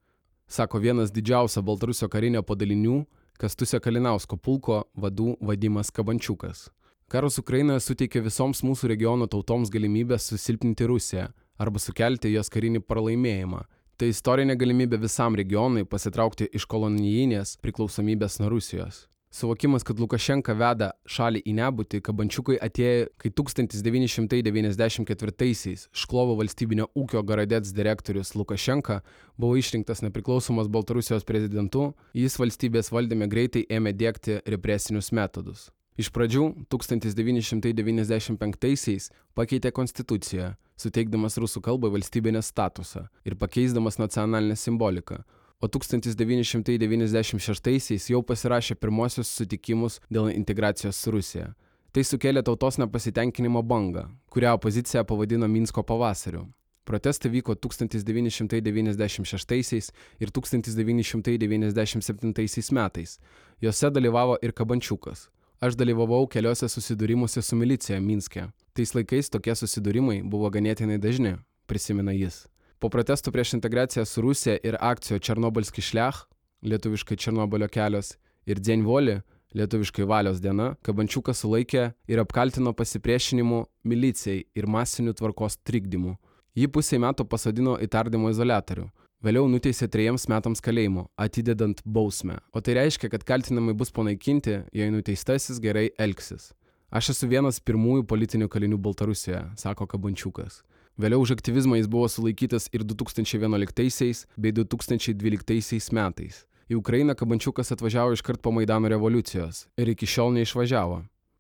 [0.50, 3.04] Sako vienas didžiausia Baltarusio karinio padalinių,
[3.38, 6.64] Kastusio Kalinausko pulko vadų Vadimas Kabančiukas.
[7.06, 13.62] Karas Ukrainoje suteikia visoms mūsų regiono tautoms galimybę susilpninti Rusiją arba sukelti jos karinį pralaimėjimą.
[13.94, 19.04] Tai istorinė galimybė visam regionui pasitraukti iš kolonijinės priklausomybės nuo Rusijos.
[19.32, 27.70] Suvokimas, kad Lukašenka veda šalį į nebūtį, kabančiukai atėjo, kai 1994-aisiais Šklovo valstybinio ūkio Garadets
[27.76, 29.06] direktorius Lukašenka
[29.38, 35.70] buvo išrinktas nepriklausomos Baltarusijos prezidentu, jis valstybės valdyme greitai ėmė dėkti represinius metodus.
[35.94, 45.22] Iš pradžių 1995-aisiais pakeitė konstituciją, suteikdamas rusų kalbai valstybinės statusą ir pakeisdamas nacionalinę simboliką,
[45.60, 51.54] o 1996-aisiais jau pasirašė pirmosius sutikimus dėl integracijos su Rusija.
[51.90, 56.46] Tai sukėlė tautos nepasitenkinimo bangą, kurią opozicija pavadino Minsko pavasariu.
[56.86, 63.18] Protestai vyko 1996 ir 1997 metais.
[63.60, 65.28] Juose dalyvavo ir Kabančiukas.
[65.60, 68.42] Aš dalyvavau keliose susidūrimuose su milicija Minske.
[68.72, 72.46] Tais laikais tokie susidūrimai buvo ganėtinai dažni, prisimena jis.
[72.80, 76.22] Po protestų prieš integraciją su Rusija ir akcijo Černobilski šlech,
[76.64, 78.14] lietuviškai Černobilio kelios,
[78.48, 79.18] ir Dzienvoli,
[79.52, 86.14] lietuviškai valios diena, Kabančiuką sulaikė ir apkaltino pasipriešinimu milicijai ir masiniu tvarkos trikdymu.
[86.56, 88.88] Jį pusę metų pasodino į tardymo izolatorių.
[89.20, 92.38] Vėliau nuteisė trejiems metams kalėjimo, atidedant bausmę.
[92.56, 96.54] O tai reiškia, kad kaltinimai bus panaikinti, jei nuteistasis gerai elgsis.
[96.88, 100.62] Aš esu vienas pirmųjų politinių kalinių Baltarusijoje, sako Kabančiukas.
[101.00, 106.42] Vėliau už aktyvizmą jis buvo sulaikytas ir 2011 bei 2012 metais.
[106.68, 110.98] Į Ukrainą Kabančiukas atvažiavo iškart po Maidano revoliucijos ir iki šiol neišvažiavo.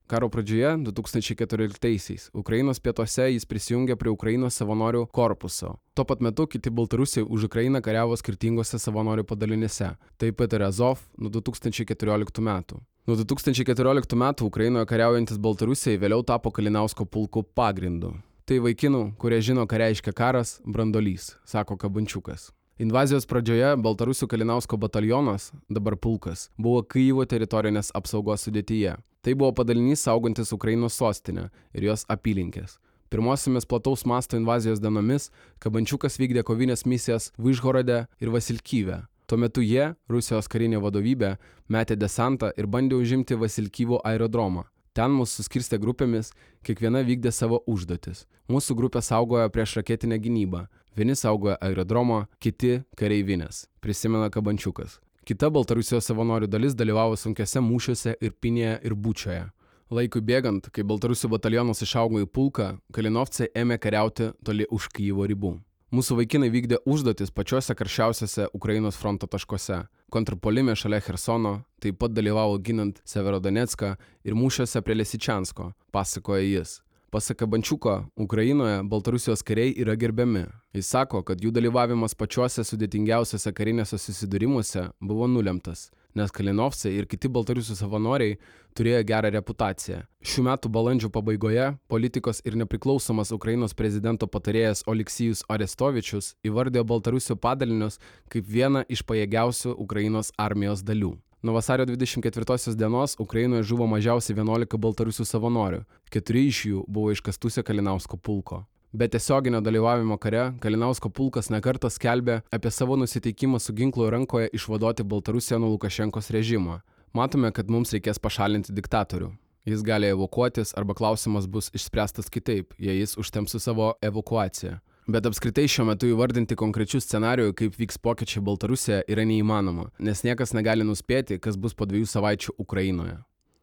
[0.08, 5.74] Karo pradžioje, 2014-aisiais, Ukrainos pietuose jis prisijungė prie Ukrainos savanorių korpuso.
[5.94, 11.04] Tuo pat metu kiti baltarusiai už Ukrainą kariavo skirtingose savanorių padalinėse, taip pat ir Azov
[11.20, 12.80] nuo 2014 metų.
[13.06, 18.16] Nuo 2014 metų Ukrainoje kariaujantis baltarusiai vėliau tapo Kalinausko pulkų pagrindu.
[18.50, 22.48] Tai vaikinų, kurie žino, ką reiškia karas, brandolys, sako Kabančiukas.
[22.82, 28.96] Invazijos pradžioje Baltarusių Kalinausko batalionas, dabar pulkas, buvo Kyivo teritorinės apsaugos sudėtyje.
[29.22, 32.80] Tai buvo padalinys saugantis Ukrainos sostinę ir jos apylinkės.
[33.06, 35.30] Pirmosiomis plataus masto invazijos dienomis
[35.62, 39.04] Kabančiukas vykdė kovinės misijas Vyžhorode ir Vasilkyve.
[39.30, 41.36] Tuo metu jie, Rusijos karinė vadovybė,
[41.70, 44.66] metė desantą ir bandė užimti Vasilkyvo aerodromą.
[45.00, 46.28] Ten mus suskirstė grupėmis,
[46.60, 48.26] kiekviena vykdė savo užduotis.
[48.52, 50.66] Mūsų grupė saugojo prieš raketinę gynybą.
[50.92, 54.98] Vieni saugojo aerodromą, kiti kareivinės, prisimena Kabančiukas.
[55.24, 59.46] Kita Baltarusijos savanorių dalis dalyvavo sunkiose mūšiuose ir Pinėje ir Bučioje.
[59.88, 65.56] Laikui bėgant, kai Baltarusių batalionas išaugo į pulką, Kalinovcai ėmė kariauti toli už Kyivo ribų.
[65.90, 69.80] Mūsų vaikinai vykdė užduotis pačiuose karščiausiuose Ukrainos fronto taškuose.
[70.14, 76.76] Kontrpolime šalia Hersono, taip pat dalyvavo ginant Severodonetską ir mūšiuose prie Lesičansko, pasakoja jis.
[77.10, 80.44] Pasaka Bančiuko, Ukrainoje Baltarusijos kariai yra gerbiami.
[80.78, 87.30] Jis sako, kad jų dalyvavimas pačiuose sudėtingiausiose karinėse susidūrimuose buvo nulemtas nes Kalinovsai ir kiti
[87.32, 88.36] Baltarusių savanoriai
[88.76, 90.02] turėjo gerą reputaciją.
[90.26, 98.00] Šių metų balandžio pabaigoje politikos ir nepriklausomas Ukrainos prezidento patarėjas Oliksijus Arestovičius įvardėjo Baltarusių padalinius
[98.32, 101.16] kaip vieną iš pajėgiausių Ukrainos armijos dalių.
[101.42, 105.78] Nuo vasario 24 dienos Ukrainoje žuvo mažiausiai 11 baltarusių savanorių,
[106.12, 108.66] keturi iš jų buvo iš Kastusio Kalinausko pulko.
[108.92, 115.06] Be tiesioginio dalyvavimo kare, Kalinausko pulkas nekartą skelbė apie savo nusiteikimą su ginklu rankoje išvaduoti
[115.06, 116.80] Baltarusiją nuo Lukašenkos režimo.
[117.14, 119.30] Matome, kad mums reikės pašalinti diktatorių.
[119.70, 124.80] Jis gali evakuotis arba klausimas bus išspręstas kitaip, jei jis užtems su savo evakuacija.
[125.06, 130.50] Bet apskritai šiuo metu įvardinti konkrečių scenarijų, kaip vyks pokyčiai Baltarusijoje, yra neįmanoma, nes niekas
[130.50, 133.20] negali nuspėti, kas bus po dviejų savaičių Ukrainoje.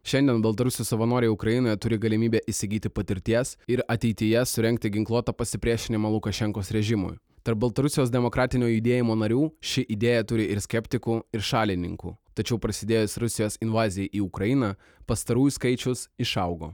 [0.07, 7.17] Šiandien Baltarusių savanoriai Ukrainoje turi galimybę įsigyti patirties ir ateityje surenkti ginkluotą pasipriešinimą Lukašenkos režimui.
[7.43, 12.13] Tarp Baltarusijos demokratinio judėjimo narių ši idėja turi ir skeptikų, ir šalininkų.
[12.39, 14.69] Tačiau prasidėjus Rusijos invazijai į Ukrainą,
[15.11, 16.69] pastarųjų skaičius išaugo.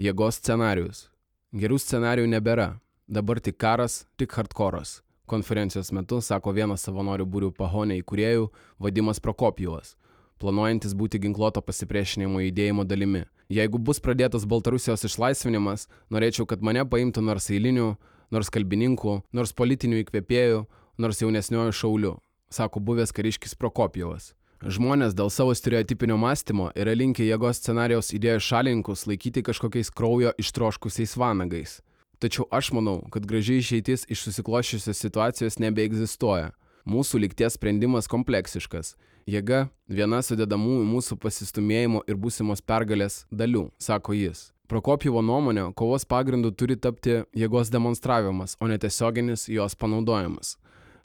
[0.00, 1.10] Jėgos scenarius.
[1.52, 2.70] Gerų scenarijų nebėra.
[3.04, 5.02] Dabar tik karas, tik hardkoras.
[5.28, 8.48] Konferencijos metu sako vienas savanorių būrių pahonė įkūrėjų
[8.80, 9.92] Vadimas Prokopijovas
[10.42, 13.24] planuojantis būti ginkluoto pasipriešinimo judėjimo dalimi.
[13.52, 17.94] Jeigu bus pradėtas Baltarusijos išlaisvinimas, norėčiau, kad mane paimtų nors eilinių,
[18.34, 20.64] nors kalbininkų, nors politinių įkvėpėjų,
[20.98, 22.14] nors jaunesniojo šauliu,
[22.50, 24.32] sako buvęs kariškis Prokopijovas.
[24.64, 31.18] Žmonės dėl savo stereotipinio mąstymo yra linkę jėgos scenarijaus idėjos šalininkus laikyti kažkokiais kraujo ištroškusiais
[31.20, 31.82] vanagais.
[32.22, 36.54] Tačiau aš manau, kad gražiai išeitis iš susikloščiusios situacijos nebeegzistuoja.
[36.84, 38.94] Mūsų likties sprendimas kompleksiškas
[39.24, 44.52] Jėga- viena sudedamųjų mūsų pasistumėjimo ir būsimos pergalės dalių, sako jis.
[44.68, 50.56] Prokopjevo nuomonė, kovos pagrindu turi tapti jėgos demonstravimas, o ne tiesioginis jos panaudojimas.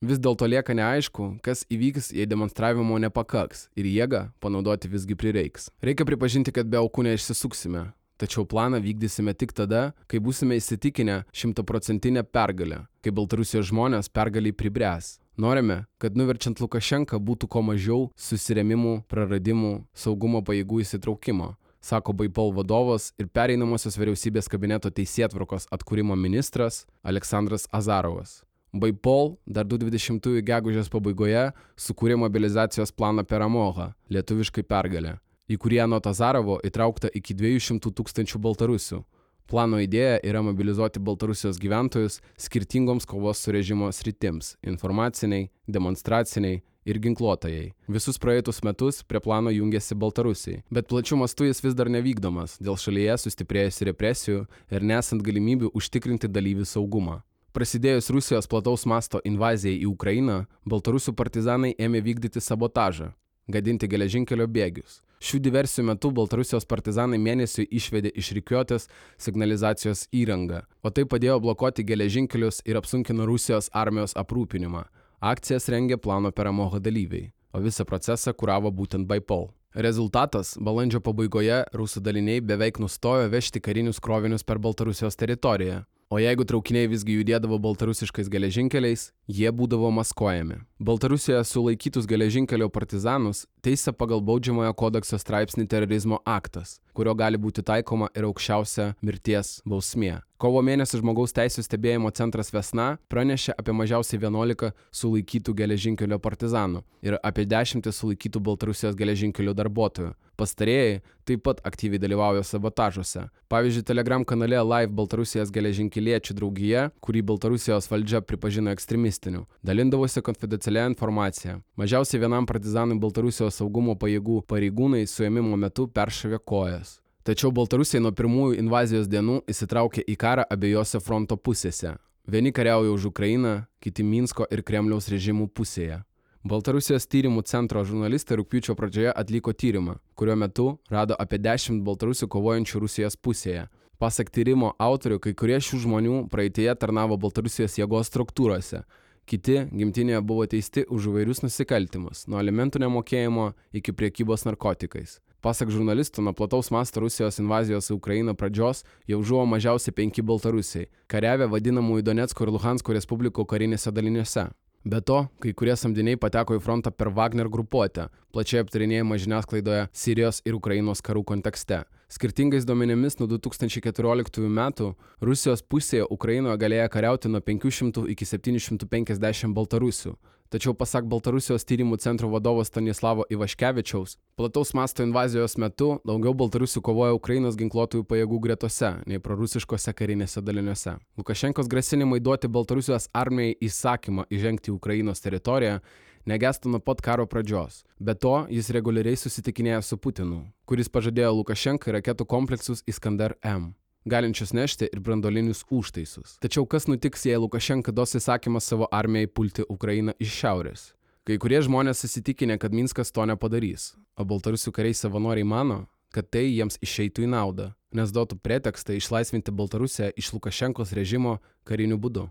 [0.02, 5.70] Vis dėlto lieka neaišku, kas įvyks, jei demonstravimo nepakaks ir jėgą panaudoti visgi prireiks.
[5.82, 12.24] Reikia pripažinti, kad be aukų neišsisuksime, tačiau planą vykdysime tik tada, kai būsime įsitikinę šimtaprocentinę
[12.24, 15.20] pergalę, kai Baltarusijos žmonės pergaliai pribręs.
[15.40, 23.14] Norime, kad nuverčiant Lukašenką būtų kuo mažiau susiremimų, praradimų, saugumo pajėgų įsitraukimo, sako Baipol vadovas
[23.16, 28.42] ir pereinamosios vyriausybės kabineto teisėtvarkos atkūrimo ministras Aleksandras Azarovas.
[28.76, 31.46] Baipol dar 2020 gegužės pabaigoje
[31.80, 39.06] sukūrė mobilizacijos planą Peramoha, lietuviškai pergalę, į kurį anot Azarovo įtraukta iki 200 tūkstančių baltarusių,
[39.50, 47.72] Plano idėja yra mobilizuoti Baltarusijos gyventojus skirtingoms kovos su režimo sritims- informaciniai, demonstraciniai ir ginkluotojai.
[47.88, 52.78] Visus praeitus metus prie plano jungiasi Baltarusiai, bet plačiu mastu jis vis dar nevykdomas dėl
[52.78, 57.24] šalyje sustiprėjusių represijų ir nesant galimybių užtikrinti dalyvių saugumą.
[57.52, 63.14] Prasidėjus Rusijos plataus masto invazijai į Ukrainą, baltarusių partizanai ėmė vykdyti sabotažą,
[63.50, 65.02] gadinti geležinkelio bėgius.
[65.20, 68.88] Šių diversijų metu Baltarusijos partizanai mėnesiui išvedė iš rikiuotės
[69.20, 74.86] signalizacijos įrangą, o tai padėjo blokuoti geležinkelius ir apsunkino Rusijos armijos aprūpinimą.
[75.20, 79.50] Akcijas rengė plano Peramoho dalyviai, o visą procesą kuravo būtent Baipol.
[79.76, 85.84] Rezultatas- balandžio pabaigoje rusų daliniai beveik nustojo vežti karinius krovinius per Baltarusijos teritoriją.
[86.10, 90.58] O jeigu traukiniai visgi judėdavo baltarusiškais geležinkeliais, jie būdavo maskuojami.
[90.80, 98.10] Baltarusijoje sulaikytus geležinkelio partizanus teisė pagal baudžiamojo kodekso straipsnį terorizmo aktas, kurio gali būti taikoma
[98.16, 100.22] ir aukščiausia mirties bausmė.
[100.40, 107.18] Kovo mėnesį žmogaus teisų stebėjimo centras Vesna pranešė apie mažiausiai 11 sulaikytų geležinkelio partizanų ir
[107.20, 110.14] apie 10 sulaikytų Baltarusijos geležinkelio darbuotojų.
[110.40, 113.26] Pastarėjai taip pat aktyviai dalyvauja sabotažuose.
[113.52, 119.19] Pavyzdžiui, Telegram kanale Live Baltarusijos geležinkeliečių draugija, kurį Baltarusijos valdžia pripažino ekstremistiniu,
[119.66, 121.60] dalindavosi konfidencialia informacija.
[121.76, 127.00] Mažiausiai vienam partizanui Baltarusijos saugumo pajėgų pareigūnai suėmimo metu peršavė kojas.
[127.28, 131.98] Tačiau Baltarusija nuo pirmųjų invazijos dienų įsitraukė į karą abiejose fronto pusėse.
[132.30, 136.04] Vieni kariauja už Ukrainą, kiti Minsko ir Kremliaus režimų pusėje.
[136.48, 142.80] Baltarusijos tyrimų centro žurnalistai rūpiučio pradžioje atliko tyrimą, kurio metu rado apie 10 baltarusių kovojančių
[142.86, 143.66] Rusijos pusėje.
[144.00, 148.86] Pasak tyrimo autorių, kai kurie šių žmonių praeitėje tarnavo Baltarusijos jėgos struktūrose,
[149.30, 155.20] kiti gimtinėje buvo teisti už įvairius nusikaltimus, nuo alimentų nemokėjimo iki priekybos narkotikais.
[155.40, 160.90] Pasak žurnalistų, nuo plataus masto Rusijos invazijos į Ukrainą pradžios jau žuvo mažiausiai penki baltarusiai,
[161.08, 164.50] kariavę vadinamųjų Donetsko ir Luhansko respublikų karinėse daliniuose.
[164.84, 170.42] Be to, kai kurie samdiniai pateko į frontą per Wagner grupuotę, plačiai aptarinėjama žiniasklaidoje Sirijos
[170.48, 171.86] ir Ukrainos karų kontekste.
[172.10, 180.16] Skirtingais duomenimis nuo 2014 metų Rusijos pusėje Ukrainoje galėjo kariauti nuo 500 iki 750 baltarusių,
[180.50, 187.14] Tačiau pasak Baltarusijos tyrimų centro vadovo Stanislavo Ivaškevičiaus, plataus masto invazijos metu daugiau baltarusių kovoja
[187.14, 190.96] Ukrainos ginkluotųjų pajėgų gretose nei prorusiškose karinėse daliniuose.
[191.22, 195.84] Lukašenkos grasinimai duoti Baltarusijos armijai įsakymą įžengti į Ukrainos teritoriją
[196.30, 197.82] negesta nuo pat karo pradžios.
[197.98, 203.74] Be to, jis reguliariai susitikinėja su Putinu, kuris pažadėjo Lukašenkai raketų kompleksus Iskander M
[204.10, 206.38] galinčius nešti ir brandolinius užtaisus.
[206.44, 210.86] Tačiau kas nutiks, jei Lukašenka duos įsakymą savo armijai pulti Ukrainą iš šiaurės?
[211.28, 215.84] Kai kurie žmonės įsitikinę, kad Minskas to nepadarys, o baltarusių kariai savanoriai mano,
[216.16, 221.38] kad tai jiems išeitų į naudą, nes duotų pretekstą išlaisvinti Baltarusiją iš Lukašenkos režimo
[221.68, 222.30] kariniu būdu.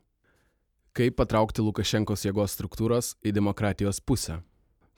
[0.99, 4.41] Kaip patraukti Lukašenkos jėgos struktūras į demokratijos pusę?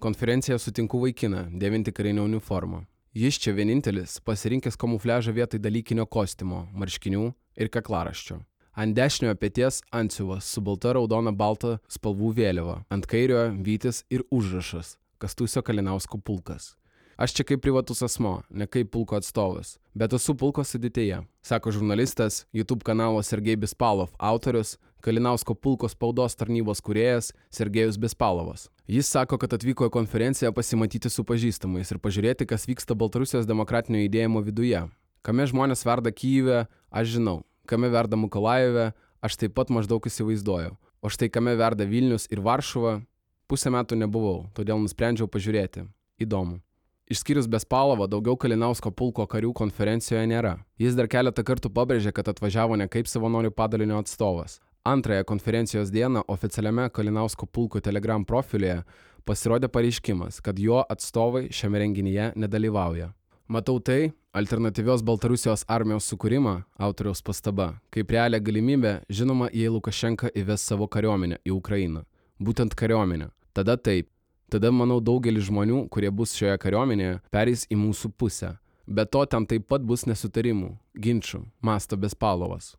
[0.01, 2.87] Konferenciją sutinku vaikiną, dėvinti karinę uniformą.
[3.13, 7.27] Jis čia vienintelis pasirinkęs kamufliažą vietoj dalykinio kostiumo, marškinių
[7.61, 8.39] ir kaklaraščio.
[8.81, 14.97] Ant dešiniojo pėties antsiuvas su balta raudona balta spalvų vėliava, ant kairiojo vytis ir užrašas-
[15.21, 16.80] Kastusio Kalinausko pulkas.
[17.21, 22.47] Aš čia kaip privatus asmo, ne kaip pulko atstovas, bet esu pulko sudėtėje, sako žurnalistas,
[22.57, 28.71] YouTube kanalo Sergej Bispalov autorius, Kalinausko pulko spaudos tarnybos kuriejas Sergejus Bispalovas.
[28.89, 34.01] Jis sako, kad atvyko į konferenciją pasimatyti su pažįstamais ir pažiūrėti, kas vyksta Baltarusijos demokratinio
[34.01, 34.81] judėjimo viduje.
[35.21, 37.43] Kame žmonės verda Kyivę, aš žinau.
[37.69, 40.73] Kame verda Mukolajeve, aš taip pat maždaug įsivaizduoju.
[41.05, 42.97] O štai kame verda Vilnius ir Varšuva,
[43.45, 45.85] pusę metų nebuvau, todėl nusprendžiau pažiūrėti.
[46.17, 46.63] Įdomu.
[47.11, 50.53] Išskyrus Bespalovo, daugiau Kalinausko pulko karių konferencijoje nėra.
[50.79, 56.23] Jis dar keletą kartų pabrėžė, kad atvažiavo ne kaip savanorių padalinio atstovas, Antrąją konferencijos dieną
[56.27, 58.85] oficialiame Kalinausko pulko Telegram profilyje
[59.29, 63.11] pasirodė pareiškimas, kad jo atstovai šiame renginyje nedalyvauja.
[63.49, 70.65] Matau tai, alternatyvios Baltarusijos armijos sukūrimą, autoriaus pastaba, kaip realią galimybę, žinoma, jei Lukašenka įves
[70.65, 72.07] savo kariuomenę į Ukrainą.
[72.39, 73.29] Būtent kariuomenę.
[73.53, 74.09] Tada taip.
[74.51, 78.57] Tada, manau, daugelis žmonių, kurie bus šioje kariuomenėje, perės į mūsų pusę.
[78.91, 82.73] Be to, ten taip pat bus nesutarimų, ginčių, masto Bespalovas.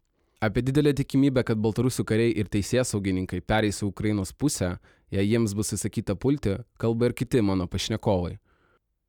[0.44, 4.74] Apie didelę tikimybę, kad baltarusių kariai ir teisėsaugininkai pereis į Ukrainos pusę,
[5.16, 8.40] jei jiems bus įsakyta pulti, kalba ir kiti mano pašnekovai.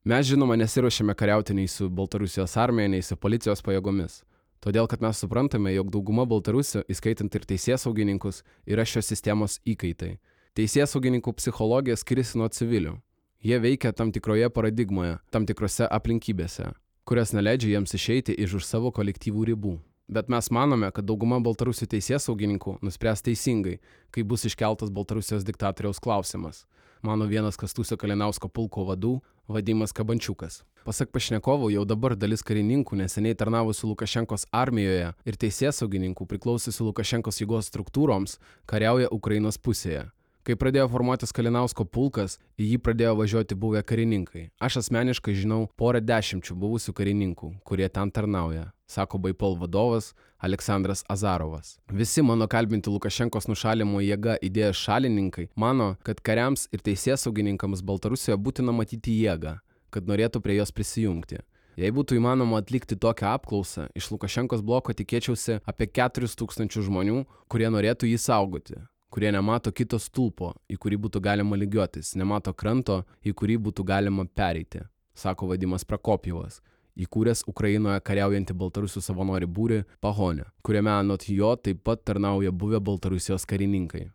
[0.05, 4.21] Mes žinoma nesiuošiame kariauti nei su Baltarusijos armija, nei su policijos pajėgomis.
[4.63, 10.21] Todėl, kad mes suprantame, jog dauguma baltarusių, įskaitant ir teisėsaugininkus, yra šios sistemos įkaitai.
[10.53, 12.99] Teisėsaugininkų psichologija skiriasi nuo civilių.
[13.41, 16.67] Jie veikia tam tikroje paradigmoje, tam tikrose aplinkybėse,
[17.09, 19.73] kurios neleidžia jiems išeiti iš už savo kolektyvų ribų.
[20.13, 23.79] Bet mes manome, kad dauguma Baltarusių teisės saugininkų nuspręs teisingai,
[24.13, 26.67] kai bus iškeltas Baltarusijos diktatoriaus klausimas.
[27.03, 30.63] mano vienas Kastusio Kalinausko pulko vadų Vadimas Kabančiukas.
[30.85, 37.73] Pasak pašnekovų, jau dabar dalis karininkų neseniai tarnavusių Lukašenkos armijoje ir teisėsaugininkų priklausiusių Lukašenkos jėgos
[37.73, 40.11] struktūroms kariauja Ukrainos pusėje.
[40.43, 44.49] Kai pradėjo formuotis Kalinausko pulkas, į jį pradėjo važiuoti buvę karininkai.
[44.59, 50.11] Aš asmeniškai žinau porą dešimčių buvusių karininkų, kurie ten tarnauja, sako Baipol vadovas
[50.43, 51.77] Aleksandras Azarovas.
[51.95, 58.75] Visi mano kalbinti Lukašenkos nušalimo jėga idėjos šalininkai mano, kad kariams ir teisėsaugininkams Baltarusijoje būtina
[58.75, 59.61] matyti jėgą,
[59.95, 61.39] kad norėtų prie jos prisijungti.
[61.79, 68.11] Jei būtų įmanoma atlikti tokią apklausą, iš Lukašenkos bloko tikėčiausi apie 4000 žmonių, kurie norėtų
[68.11, 68.83] jį saugoti,
[69.13, 74.25] kurie nemato kito stulpo, į kurį būtų galima lygiuotis, nemato kranto, į kurį būtų galima
[74.25, 74.81] pereiti,
[75.15, 76.63] sako Vadimas Prakopjevas,
[76.97, 83.45] įkūręs Ukrainoje kariaujantį Baltarusių savanorių būrį Pahonę, kuriame anot jo taip pat tarnauja buvę Baltarusijos
[83.49, 84.07] karininkai.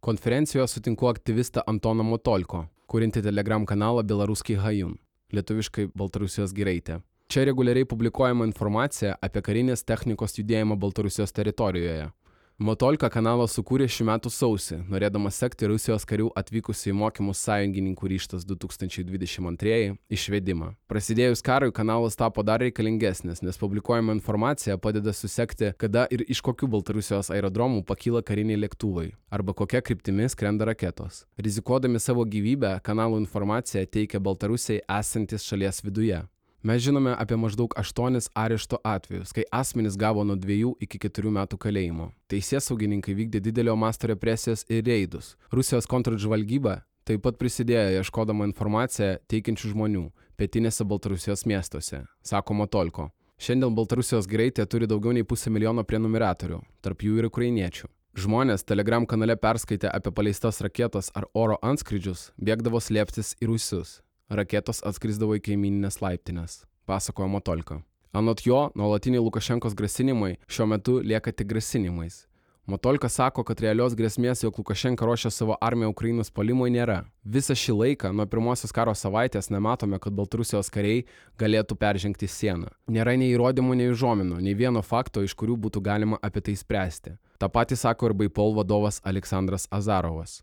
[0.00, 4.94] Konferencijoje sutinku aktyvistą Antoną Motolko, kurinti telegram kanalą Belaruskiai Hajun,
[5.34, 7.00] lietuviškai Baltarusijos giraitė.
[7.26, 12.12] Čia reguliariai publikuojama informacija apie karinės technikos judėjimą Baltarusijos teritorijoje,
[12.56, 18.46] Motolka kanalą sukūrė šių metų sausį, norėdamas sekti Rusijos karių atvykusių į mokymus sąjungininkų ryštas
[18.48, 20.70] 2022 išvedimą.
[20.88, 26.70] Prasidėjus karui kanalas tapo dar reikalingesnis, nes publikuojama informacija padeda susekti, kada ir iš kokių
[26.78, 31.26] Baltarusijos aerodromų pakyla kariniai lėktuvai arba kokia kryptimi skrenda raketos.
[31.36, 36.22] Rizikuodami savo gyvybę, kanalų informaciją teikia Baltarusiai esantis šalies viduje.
[36.62, 41.58] Mes žinome apie maždaug aštuonis arešto atvejus, kai asmenys gavo nuo dviejų iki keturių metų
[41.60, 42.10] kalėjimo.
[42.32, 45.36] Teisėsaugininkai vykdė didelio masto represijas ir reidus.
[45.52, 50.06] Rusijos kontržvalgyba taip pat prisidėjo ieškodama informaciją teikiančių žmonių
[50.40, 53.10] pietinėse Baltarusijos miestuose, sako Motolko.
[53.38, 57.92] Šiandien Baltarusijos greitė turi daugiau nei pusę milijono prenumeratorių, tarp jų ir ukrainiečių.
[58.16, 63.98] Žmonės Telegram kanale perskaitę apie paleistas raketas ar oro antskrydžius bėgdavo slėptis į rusius
[64.30, 67.82] raketos atskrisdavo į kaimininės laiptinės, pasakojo Motolka.
[68.16, 72.24] Anot jo, nuolatiniai Lukašenkos grasinimai šiuo metu lieka tik grasinimais.
[72.66, 77.04] Motolka sako, kad realios grėsmės, jog Lukašenka ruošia savo armiją Ukrainos palimui nėra.
[77.22, 81.04] Visą šį laiką, nuo pirmosios karo savaitės, nematome, kad Baltarusijos kariai
[81.38, 82.72] galėtų peržengti sieną.
[82.90, 87.14] Nėra nei įrodymų, nei užuominų, nei vieno fakto, iš kurių būtų galima apie tai spręsti.
[87.38, 90.40] Ta pati sako ir Baipol vadovas Aleksandras Azarovas.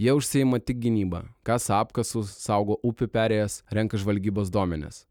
[0.00, 5.02] Jie užsieima tik gynybą, kasa apkasus, saugo upių perėjas, renka žvalgybos duomenis.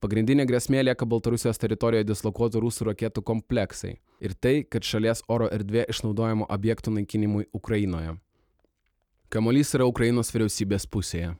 [0.00, 3.90] Pagrindinė grėsmė lieka Baltarusijos teritorijoje dislokuotų rusų raketų kompleksai
[4.24, 8.14] ir tai, kad šalies oro erdvė išnaudojama objektų naikinimui Ukrainoje.
[9.28, 11.34] Kamolys yra Ukrainos vyriausybės pusėje.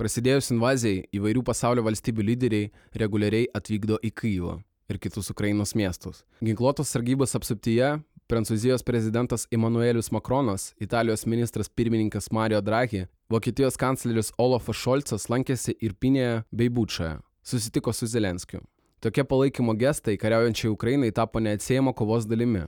[0.00, 4.56] Prasidėjus invazijai, įvairių pasaulio valstybių lyderiai reguliariai atvykdo į Kyivą
[4.88, 6.24] ir kitus Ukrainos miestus.
[6.40, 14.78] Ginkluotos sargybos apsuptyje Prancūzijos prezidentas Emanuelis Makronas, Italijos ministras pirmininkas Mario Draghi, Vokietijos kancleris Olafas
[14.80, 18.62] Šolcas lankėsi Irpinėje bei Bučoje, susitiko su Zelenskiu.
[19.04, 22.62] Tokie palaikymo gestai kariaujančiai Ukrainai tapo neatsiejama kovos dalimi.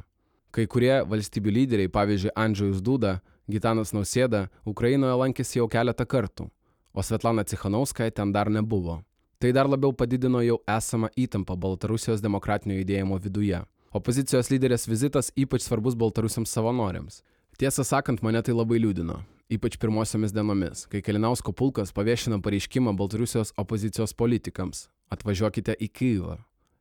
[0.53, 3.15] Kai kurie valstybių lyderiai, pavyzdžiui, Andžiujus Duda,
[3.49, 6.51] Gitanas Nausėda, Ukrainoje lankėsi jau keletą kartų,
[6.93, 8.99] o Svetlana Cichanauskaja ten dar nebuvo.
[9.41, 13.63] Tai dar labiau padidino jau esamą įtampą Baltarusijos demokratinio judėjimo viduje.
[13.97, 17.23] Opozicijos lyderės vizitas ypač svarbus baltarusiams savanoriams.
[17.57, 19.15] Tiesą sakant, mane tai labai liūdino,
[19.49, 26.37] ypač pirmosiomis dienomis, kai Kelinausko pulkas paviešino pareiškimą Baltarusijos opozicijos politikams- atvažiuokite į Kyivą.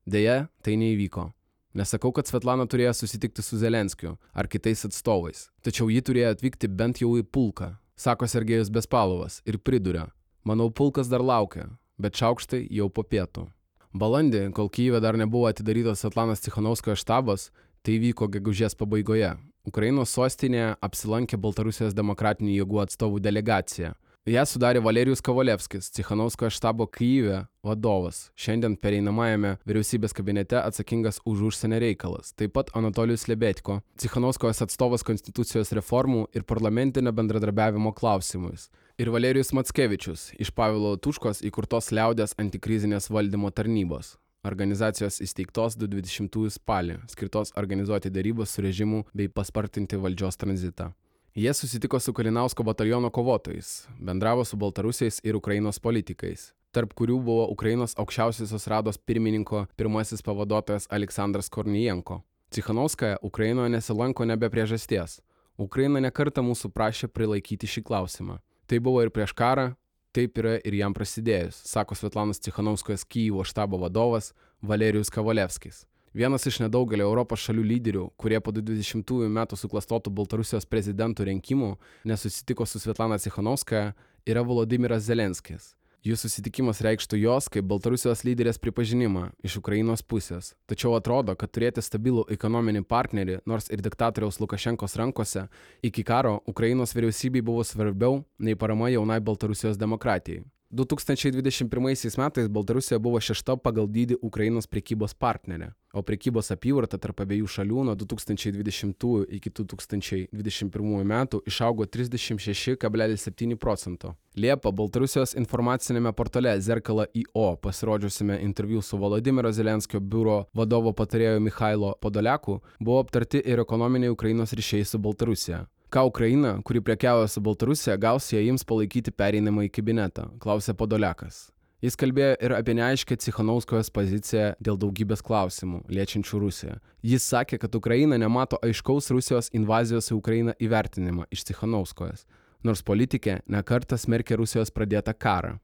[0.05, 1.31] Deja, tai neįvyko.
[1.73, 6.97] Nesakau, kad Svetlana turėjo susitikti su Zelenskiu ar kitais atstovais, tačiau ji turėjo atvykti bent
[6.99, 10.11] jau į pulką, sako Sergejus Bespalovas ir priduria,
[10.43, 13.47] manau, pulkas dar laukia, bet šaukštai jau po pietų.
[13.95, 17.45] Balandį, kol Kyivė dar nebuvo atidarytas Atlanas Tichanauskojo štabas,
[17.79, 19.29] tai vyko gegužės pabaigoje.
[19.63, 23.93] Ukrainos sostinėje apsilankė Baltarusijos demokratinių jėgų atstovų delegacija.
[24.27, 31.79] Ją sudarė Valerijus Kovalevskis, Tichanauskojo štabo Kyivė vadovas, šiandien pereinamajame vyriausybės kabinete atsakingas už užsienio
[31.85, 38.67] reikalus, taip pat Anatolijus Lebetko, Tichanauskojos atstovas konstitucijos reformų ir parlamentinio bendradarbiavimo klausimais
[38.97, 44.13] ir Valerijus Matskevičius iš Pavilo Tuškos įkurtos liaudės antikrizinės valdymo tarnybos,
[44.47, 50.93] organizacijos įsteigtos 2020 spalį, skirtos organizuoti darybas su režimu bei paspartinti valdžios tranzitą.
[51.35, 57.49] Jie susitiko su Kalinausko bataliono kovotojais, bendravo su Baltarusiais ir Ukrainos politikais, tarp kurių buvo
[57.51, 62.21] Ukrainos aukščiausiosios rados pirmininko pirmasis pavaduotojas Aleksandras Kornijenko.
[62.51, 65.19] Cichanauskaja Ukrainoje nesilanko nebe priežasties.
[65.57, 68.39] Ukraina nekarta mūsų prašė prilaikyti šį klausimą.
[68.65, 69.73] Tai buvo ir prieš karą,
[70.15, 75.83] taip yra ir jam prasidėjus, sako Svetlanas Cichanovskojas Kyjivo štabo vadovas Valerijus Kavalevskis.
[76.15, 81.73] Vienas iš nedaugelio Europos šalių lyderių, kurie po 20 metų suklastotų Baltarusijos prezidentų rinkimų
[82.07, 83.91] nesusitiko su Svetlana Cichanovskaja
[84.25, 85.73] yra Volodimiras Zelenskis.
[86.05, 90.51] Jų susitikimas reikštų jos kaip Baltarusijos lyderės pripažinimą iš Ukrainos pusės.
[90.69, 95.47] Tačiau atrodo, kad turėti stabilų ekonominį partnerį, nors ir diktatoriaus Lukašenkos rankose,
[95.81, 100.43] iki karo Ukrainos vyriausybei buvo svarbiau nei parama jaunai Baltarusijos demokratijai.
[100.69, 107.47] 2021 metais Baltarusija buvo šešta pagal dydį Ukrainos prekybos partnerė, o prekybos apyvarta tarp abiejų
[107.53, 109.05] šalių nuo 2020
[109.37, 114.15] iki 2021 metų išaugo 36,7 procento.
[114.35, 121.93] Liepa Baltarusijos informacinėme portale Zerkala IO pasirodžiusiame interviu su Volodymyro Zelenskio biuro vadovo patarėjo Mikhailo
[122.01, 125.65] Podoliaku buvo aptarti ir ekonominiai Ukrainos ryšiai su Baltarusija.
[125.95, 131.37] Ką Ukraina, kuri prekiauja su Baltarusija, gaus jei jiems palaikyti pereinamą į kabinetą, klausė Podoliakas.
[131.79, 136.75] Jis kalbėjo ir apie neaiškę Cichanauskojos poziciją dėl daugybės klausimų, liečiančių Rusiją.
[136.99, 142.27] Jis sakė, kad Ukraina nemato aiškaus Rusijos invazijos į Ukrainą įvertinimą iš Cichanauskojos,
[142.67, 145.55] nors politikė nekartą smerkė Rusijos pradėtą karą.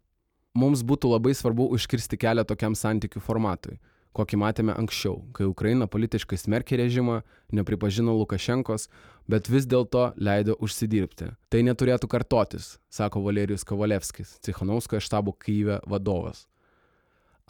[0.55, 3.81] Mums būtų labai svarbu užkirsti kelią tokiam santykių formatui
[4.17, 7.21] kokį matėme anksčiau, kai Ukraina politiškai smerkė režimą,
[7.55, 8.89] nepripažino Lukašenkos,
[9.31, 11.31] bet vis dėlto leido užsidirbti.
[11.49, 16.47] Tai neturėtų kartotis, sako Valerijus Kovalevskis, Cichanovskojo štabo Kyivė vadovas.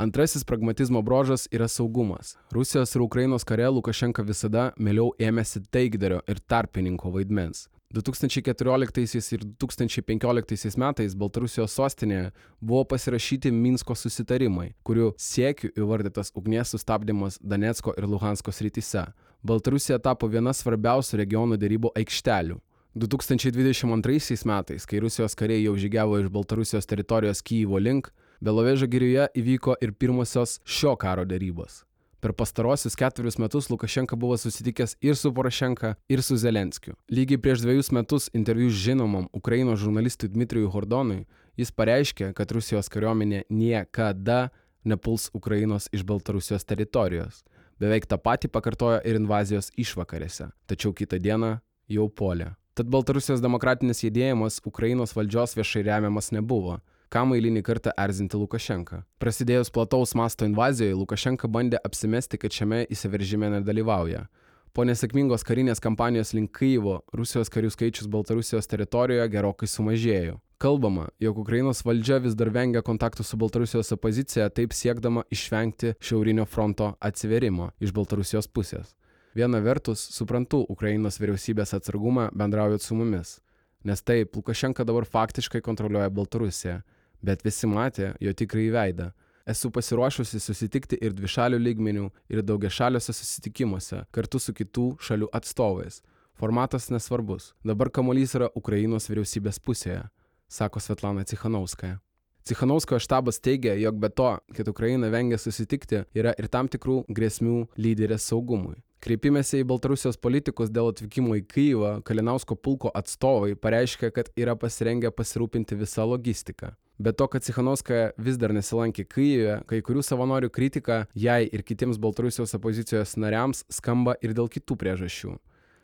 [0.01, 2.35] Antrasis pragmatizmo brožas yra saugumas.
[2.51, 7.67] Rusijos ir Ukrainos kare Lukašenka visada mieliau ėmėsi taikdario ir tarpininko vaidmens.
[7.91, 12.31] 2014 ir 2015 metais Baltarusijos sostinėje
[12.61, 19.05] buvo pasirašyti Minsko susitarimai, kurių siekiu įvardytas ugnies sustabdymas Donetsko ir Luhansko srityse.
[19.43, 22.61] Baltarusija tapo viena svarbiausių regionų dėrybų aikštelių.
[22.95, 28.11] 2022 metais, kai Rusijos kariai jau žygiavo iš Baltarusijos teritorijos Kyjivo link,
[28.41, 31.83] Belovežo girioje įvyko ir pirmosios šio karo dėrybos.
[32.21, 36.93] Per pastarosius ketverius metus Lukašenka buvo susitikęs ir su Porošenka, ir su Zelenskiu.
[37.09, 41.25] Lygiai prieš dviejus metus interviu žinomam Ukrainos žurnalistui Dmitrijui Hordonui
[41.57, 44.51] jis pareiškė, kad Rusijos kariuomenė niekada
[44.85, 47.41] nepuls Ukrainos iš Baltarusijos teritorijos.
[47.81, 51.55] Beveik tą patį pakartojo ir invazijos išvakarėse, tačiau kitą dieną
[51.89, 52.51] jau polė.
[52.77, 56.77] Tad Baltarusijos demokratinis judėjimas Ukrainos valdžios viešai remiamas nebuvo
[57.11, 59.01] kam eilinį kartą erzinti Lukašenką.
[59.19, 64.29] Prasidėjus plataus masto invazijoje, Lukašenka bandė apsimesti, kad šiame įsiveržime nedalyvauja.
[64.71, 70.37] Po nesėkmingos karinės kampanijos link Kyivo, Rusijos karių skaičius Baltarusijos teritorijoje gerokai sumažėjo.
[70.61, 76.45] Kalbama, jog Ukrainos valdžia vis dar vengia kontaktų su Baltarusijos opozicija, taip siekdama išvengti šiaurinio
[76.47, 78.95] fronto atsiverimo iš Baltarusijos pusės.
[79.35, 83.39] Viena vertus, suprantu Ukrainos vyriausybės atsargumą bendraujant su mumis.
[83.83, 86.79] Nes taip, Lukašenka dabar faktiškai kontroliuoja Baltarusiją
[87.21, 89.11] bet visi matė jo tikrąjį veidą.
[89.51, 96.01] Esu pasiruošusi susitikti ir dvišalių lygmenių, ir daugiašaliuose susitikimuose, kartu su kitų šalių atstovais.
[96.37, 97.51] Formatas nesvarbus.
[97.65, 100.05] Dabar kamuolys yra Ukrainos vyriausybės pusėje,
[100.49, 101.99] sako Svetlana Cichanovskaja.
[102.45, 107.57] Cichanauskojo štabas teigia, jog be to, kad Ukraina vengia susitikti, yra ir tam tikrų grėsmių
[107.77, 108.79] lyderės saugumui.
[109.01, 115.09] Kreipimėsi į Baltarusijos politikus dėl atvykimo į Kyivą, Kalinausko pulko atstovai pareiškė, kad yra pasirengę
[115.13, 116.73] pasirūpinti visą logistiką.
[117.01, 121.97] Be to, kad Cichanovskaja vis dar nesilankė Kyjive, kai kurių savanorių kritika jai ir kitiems
[121.97, 125.31] Baltarusijos opozicijos nariams skamba ir dėl kitų priežasčių.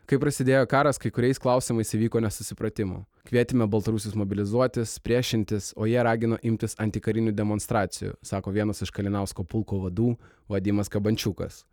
[0.06, 3.00] Kai prasidėjo karas, kai kuriais klausimais įvyko nesusipratimų.
[3.26, 9.80] Kvietėme Baltarusius mobilizuotis, priešintis, o jie ragino imtis antikarinių demonstracijų, sako vienas iš Kalinausko pulko
[9.88, 10.12] vadų,
[10.46, 11.64] Vadimas Kabančiukas.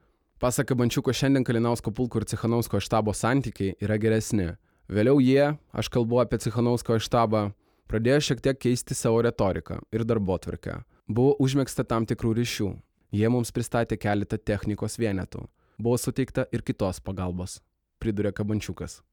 [0.41, 4.55] Pasak Kabančiuko, šiandien Kalinausko pulko ir Cichanausko štabo santykiai yra geresni.
[4.89, 7.51] Vėliau jie, aš kalbu apie Cichanausko štabą,
[7.85, 10.79] Pradėjo šiek tiek keisti savo retoriką ir darbotvarkę.
[11.05, 12.71] Buvo užmėgsta tam tikrų ryšių.
[13.13, 15.43] Jie mums pristatė keletą technikos vienetų.
[15.77, 17.59] Buvo suteikta ir kitos pagalbos,
[18.01, 19.03] pridurė Kabančiukas.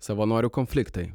[0.00, 1.10] Savanorių konfliktai.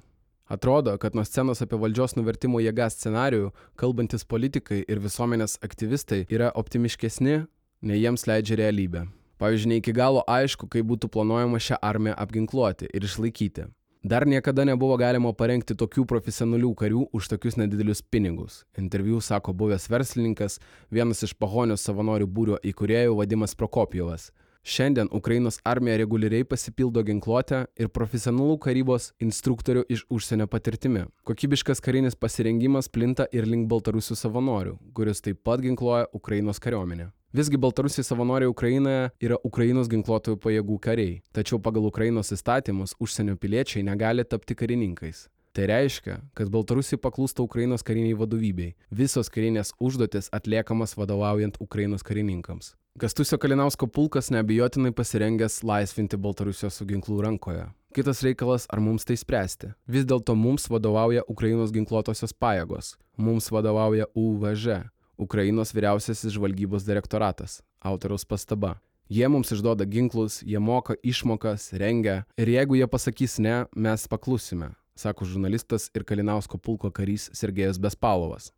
[0.50, 3.52] Atrodo, kad nuo scenos apie valdžios nuvertimo jėgą scenarijų
[3.82, 7.40] kalbantis politikai ir visuomenės aktyvistai yra optimiškesni,
[7.82, 9.08] nei jiems leidžia realybė.
[9.42, 13.66] Pavyzdžiui, ne iki galo aišku, kaip būtų planuojama šią armiją apginkluoti ir išlaikyti.
[14.08, 18.60] Dar niekada nebuvo galima parengti tokių profesionalių karių už tokius nedidelius pinigus.
[18.78, 20.60] Interviu sako buvęs verslininkas,
[20.94, 24.28] vienas iš pahonios savanorių būrio įkūrėjų Vadimas Prokopijovas.
[24.66, 31.04] Šiandien Ukrainos armija reguliariai pasipildo ginkluotę ir profesionalų karybos instruktorių iš užsienio patirtimi.
[31.30, 37.12] Kokybiškas karinis pasirengimas plinta ir link baltarusių savanorių, kuris taip pat ginkluoja Ukrainos kariuomenę.
[37.36, 43.84] Visgi Baltarusiai savanoriai Ukrainoje yra Ukrainos ginkluotojų pajėgų kariai, tačiau pagal Ukrainos įstatymus užsienio piliečiai
[43.86, 45.28] negali tapti karininkais.
[45.54, 48.74] Tai reiškia, kad Baltarusiai paklūsta Ukrainos kariniai vadovybei.
[48.90, 52.74] Visos karinės užduotis atliekamas vadovaujant Ukrainos karininkams.
[53.00, 57.66] Kastusio Kalinausko pulkas neabejotinai pasirengęs laisvinti Baltarusijos su ginklų rankoje.
[57.92, 59.74] Kitas reikalas, ar mums tai spręsti.
[59.84, 62.94] Vis dėlto mums vadovauja Ukrainos ginkluotosios pajėgos.
[63.20, 64.80] Mums vadovauja UVŽ,
[65.20, 67.60] Ukrainos vyriausiasis žvalgybos direktoratas.
[67.84, 68.78] Autoriaus pastaba.
[69.12, 74.72] Jie mums išduoda ginklus, jie moka išmokas, rengia ir jeigu jie pasakys ne, mes paklusime,
[74.96, 78.54] sako žurnalistas ir Kalinausko pulko karys Sergejus Bespalovas.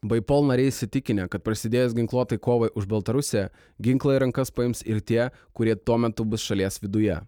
[0.00, 3.50] Baipol nariai įsitikinę, kad prasidėjus ginkluotai kovai už Baltarusiją,
[3.84, 7.18] ginklą į rankas paims ir tie, kurie tuo metu bus šalies viduje.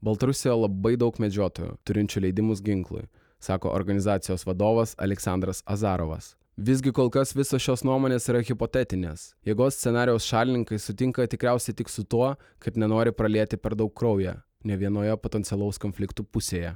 [0.00, 3.04] Baltarusijoje labai daug medžiotojų, turinčių leidimus ginklui,
[3.44, 6.32] sako organizacijos vadovas Aleksandras Azarovas.
[6.56, 9.34] Visgi kol kas visos šios nuomonės yra hipotetinės.
[9.44, 14.80] Jėgos scenarijaus šalininkai sutinka tikriausiai tik su tuo, kad nenori pralieti per daug kraują, ne
[14.80, 16.72] vienoje potencialaus konfliktų pusėje.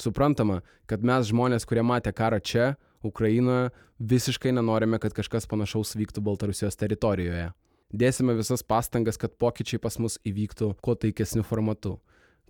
[0.00, 6.22] Suprantama, kad mes žmonės, kurie matė karą čia, Ukrainoje, visiškai nenorime, kad kažkas panašaus vyktų
[6.24, 7.50] Baltarusijos teritorijoje.
[7.92, 11.96] Dėsime visas pastangas, kad pokyčiai pas mus įvyktų kuo taikesniu formatu,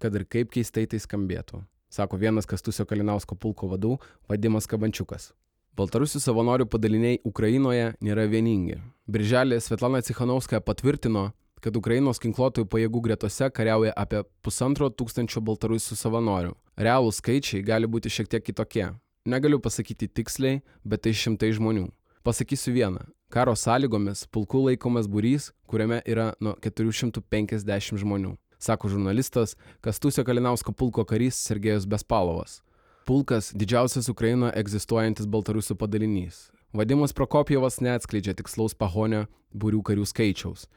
[0.00, 1.60] kad ir kaip keistai tai skambėtų,
[1.92, 5.32] sako vienas Kastusio Kalinausko pulko vadų Vadimas Kabančiukas.
[5.76, 8.78] Baltarusių savanorių padaliniai Ukrainoje nėra vieningi.
[9.12, 16.54] Birželį Svetlana Cichanovskaja patvirtino, kad Ukrainos ginkluotojų pajėgų gretose kariauja apie pusantro tūkstančio baltarusių savanorių.
[16.80, 18.86] Realūs skaičiai gali būti šiek tiek kitokie.
[19.26, 21.88] Negaliu pasakyti tiksliai, bet tai šimtai žmonių.
[22.22, 23.00] Pasakysiu vieną.
[23.26, 31.02] Karo sąlygomis pulkų laikomas būrys, kuriame yra nuo 450 žmonių, sako žurnalistas Kastusio Kalinausko pulko
[31.02, 32.60] karys Sergejus Bespalovas.
[33.06, 36.50] Pulkas- didžiausias Ukrainoje egzistuojantis baltarusių padalinys.
[36.72, 40.68] Vadimas Prokopjevas neatskleidžia tikslaus pahonio būrių karių skaičiaus.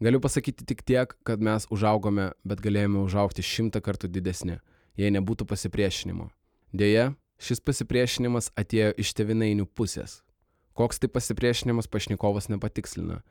[0.00, 4.60] Galiu pasakyti tik tiek, kad mes užaugome, bet galėjome užaukti šimtą kartų didesni,
[4.96, 6.30] jei nebūtų pasipriešinimo.
[6.72, 10.18] Deja, Šis pasipriešinimas atėjo iš tevinainių pusės.
[10.76, 13.22] Koks tai pasipriešinimas pašnikovas nepatikslina,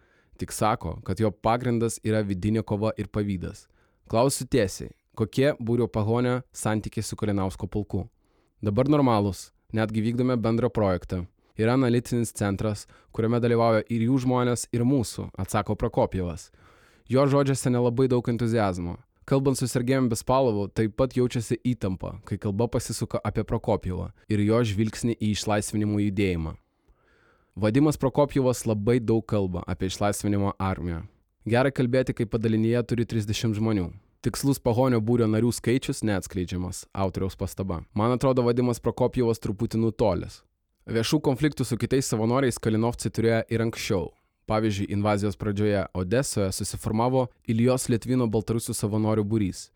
[0.42, 3.68] tik sako, kad jo pagrindas yra vidinė kova ir pavydas.
[4.10, 8.08] Klausiu tiesiai, kokie būrio pagonio santykiai su Kalinausko pulku.
[8.66, 11.28] Dabar normalūs, netgi vykdome bendrą projektą.
[11.60, 16.50] Yra analitinis centras, kuriame dalyvauja ir jų žmonės, ir mūsų, atsako Prokopjevas.
[17.10, 18.98] Jo žodžiuose nelabai daug entuzijazmo.
[19.30, 24.62] Kalbant su Sergejum Bespalovu, taip pat jaučiasi įtampa, kai kalba pasisuka apie Prokopjevą ir jo
[24.66, 26.56] žvilgsnį į išlaisvinimo judėjimą.
[27.54, 31.04] Vadimas Prokopjevas labai daug kalba apie išlaisvinimo armiją.
[31.46, 33.92] Gerai kalbėti, kai padalinyje turi 30 žmonių.
[34.26, 37.84] Tikslus pagonio būrio narių skaičius neatskleidžiamas, autoriaus pastaba.
[37.94, 40.42] Man atrodo, vadimas Prokopjevas truputį nutolęs.
[40.90, 44.10] Viešų konfliktų su kitais savanoriais Kalinovci turėjo ir anksčiau,
[44.50, 49.68] Pavyzdžiui, invazijos pradžioje Odesoje susiformavo Ilijos Lietvino Baltarusių savanorių būrys.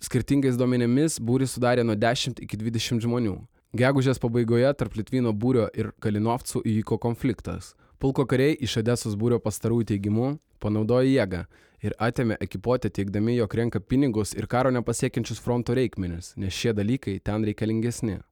[0.00, 3.34] Skirtingais duomenimis būrį sudarė nuo 10 iki 20 žmonių.
[3.76, 7.74] Gegužės pabaigoje tarp Litvino būrio ir Kalinovcų įvyko konfliktas.
[8.00, 11.42] Pulko kariai iš Odesos būrio pastarųjų teigimu panaudojo jėgą
[11.84, 17.18] ir atėmė ekipuotę teikdami, jog renka pinigus ir karo nepasiekiančius fronto reikmenis, nes šie dalykai
[17.20, 18.22] ten reikalingesni.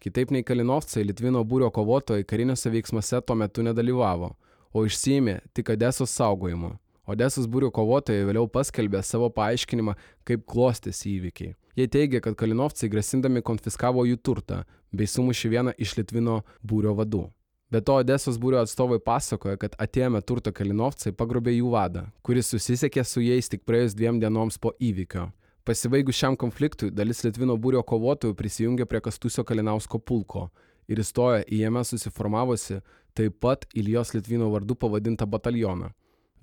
[0.00, 4.32] Kitaip nei Kalinovcai, Litvino būrio kovotojai kariniuose veiksmuose tuo metu nedalyvavo,
[4.74, 6.74] o išsiėmė tik Odesos saugojimu.
[7.06, 9.94] Odesos būrių kovotojai vėliau paskelbė savo paaiškinimą,
[10.24, 11.54] kaip klostėsi įvykiai.
[11.76, 14.62] Jie teigia, kad Kalinovcai grasindami konfiskavo jų turtą
[14.94, 17.26] bei sumušė vieną iš Litvino būrio vadų.
[17.70, 23.04] Be to, Odesos būrio atstovai pasakoja, kad atėjome turto Kalinovcai pagrobė jų vadą, kuris susisiekė
[23.04, 25.28] su jais tik praėjus dviem dienoms po įvykio.
[25.64, 30.50] Pasibaigus šiam konfliktui, dalis Litvino būrio kovotojų prisijungė prie Kastusio Kalinausko pulko
[30.88, 32.80] ir įstojo į jame susiformavusi
[33.14, 35.92] taip pat Ilijos Litvino vardu pavadintą batalioną.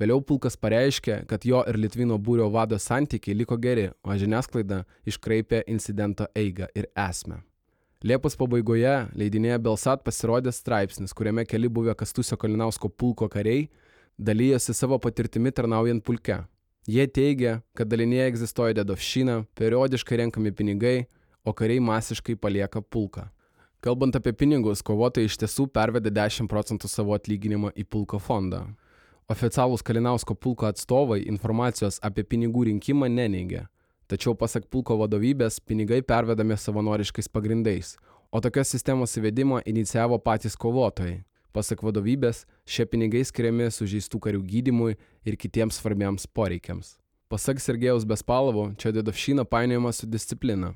[0.02, 5.62] Vėliau pulkas pareiškė, kad jo ir Litvino būrio vado santykiai liko geri, o žiniasklaida iškraipė
[5.70, 7.44] incidento eigą ir esmę.
[8.02, 13.68] Liepos pabaigoje leidinėje Belsat pasirodė straipsnis, kuriame keli buvę Kastusio Kalinausko pulko kariai
[14.18, 16.40] dalyjosi savo patirtimi tarnaujant pulke.
[16.90, 21.06] Jie teigia, kad dalinėje egzistuoja dedovšina, periodiškai renkami pinigai,
[21.46, 23.28] o kariai masiškai palieka pulką.
[23.82, 28.60] Kalbant apie pinigus, kovotojai iš tiesų pervedė 10 procentų savo atlyginimą į pulko fondą.
[29.34, 33.64] Oficialūs Kalinausko pulko atstovai informacijos apie pinigų rinkimą neneigia.
[34.06, 37.96] Tačiau pasak pulko vadovybės, pinigai pervedami savanoriškais pagrindais,
[38.30, 41.24] o tokios sistemos įvedimą inicijavo patys kovotojai.
[41.50, 44.94] Pasak vadovybės, šie pinigai skiriami sužeistų karių gydimui
[45.26, 47.00] ir kitiems svarbiems poreikiams.
[47.34, 50.76] Pasak Sergejaus Bespalovo, čia dedovšina painiojama su disciplina.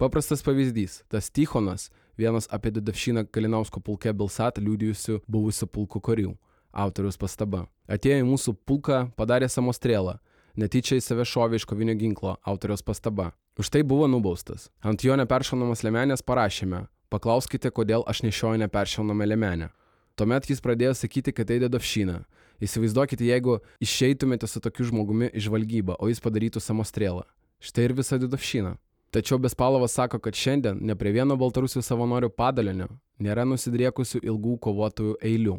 [0.00, 1.90] Paprastas pavyzdys- tas Tichonas,
[2.20, 6.34] vienas apie Dedavšiną Kalinausko pulke Bilsat liūdėjusių buvusių pulkų karių.
[6.70, 7.64] Autoriaus pastaba.
[7.90, 10.18] Atėjo į mūsų pulką, padarė samostrėlą.
[10.60, 12.36] Netyčia į save šovė iš kovinio ginklo.
[12.46, 13.32] Autoriaus pastaba.
[13.58, 14.68] Už tai buvo nubaustas.
[14.82, 16.84] Ant jo neperšaunamas lemenės parašėme.
[17.10, 19.70] Paklauskite, kodėl aš nešioju neperšaunamą lemenę.
[20.14, 22.20] Tuomet jis pradėjo sakyti, kad tai dedovšina.
[22.60, 27.24] Įsivaizduokite, jeigu išeitumėte su tokiu žmogumi į žvalgybą, o jis padarytų samostrėlą.
[27.60, 28.76] Štai ir visa dedovšina.
[29.10, 32.86] Tačiau Bespalovas sako, kad šiandien ne prie vieno Baltarusių savanorių padalinio
[33.18, 35.56] nėra nusidriekusių ilgų kovotojų eilių.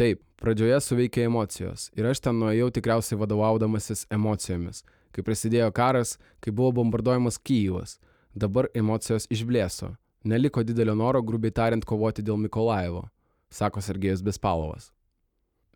[0.00, 4.82] Taip, pradžioje suveikia emocijos ir aš ten nuėjau tikriausiai vadovaudamasis emocijomis.
[5.12, 7.98] Kai prasidėjo karas, kai buvo bombarduojamas Kyivas,
[8.34, 9.94] dabar emocijos išblėso.
[10.24, 13.06] Neliko didelio noro, grubiai tariant, kovoti dėl Mikolaevo,
[13.52, 14.90] sako Sergejus Bespalovas.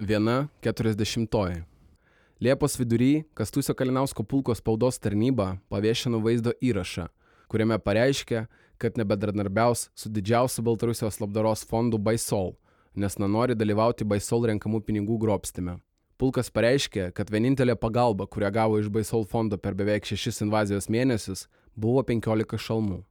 [0.01, 1.63] Viena keturiasdešimtoji.
[2.41, 7.05] Liepos vidury Kastusio Kalinausko pulko spaudos tarnyba paviešino vaizdo įrašą,
[7.53, 8.47] kuriame pareiškė,
[8.81, 12.55] kad nebedarbiaus su didžiausiu Baltarusijos labdaros fondu Baisol,
[12.97, 15.77] nes nenori dalyvauti Baisol renkamų pinigų grobstime.
[16.17, 21.45] Pulkas pareiškė, kad vienintelė pagalba, kurią gavo iš Baisol fondo per beveik šešis invazijos mėnesius,
[21.77, 23.03] buvo 15 šalmų.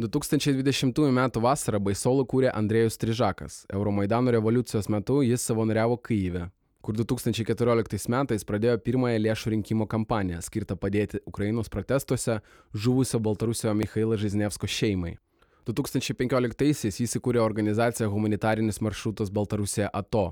[0.00, 1.26] 2020 m.
[1.44, 3.66] vasarą Baisolų kūrė Andrėjus Trižakas.
[3.68, 6.48] Euromaidano revoliucijos metu jis savanoriavo Kyive
[6.82, 12.40] kur 2014 metais pradėjo pirmąją lėšų rinkimo kampaniją skirtą padėti Ukrainos protestuose
[12.74, 15.16] žuvusio Baltarusio Mikhailo Žiznevsko šeimai.
[15.68, 20.30] 2015-aisiais jis įkūrė organizaciją Humanitarinis maršrutas Baltarusija ATO.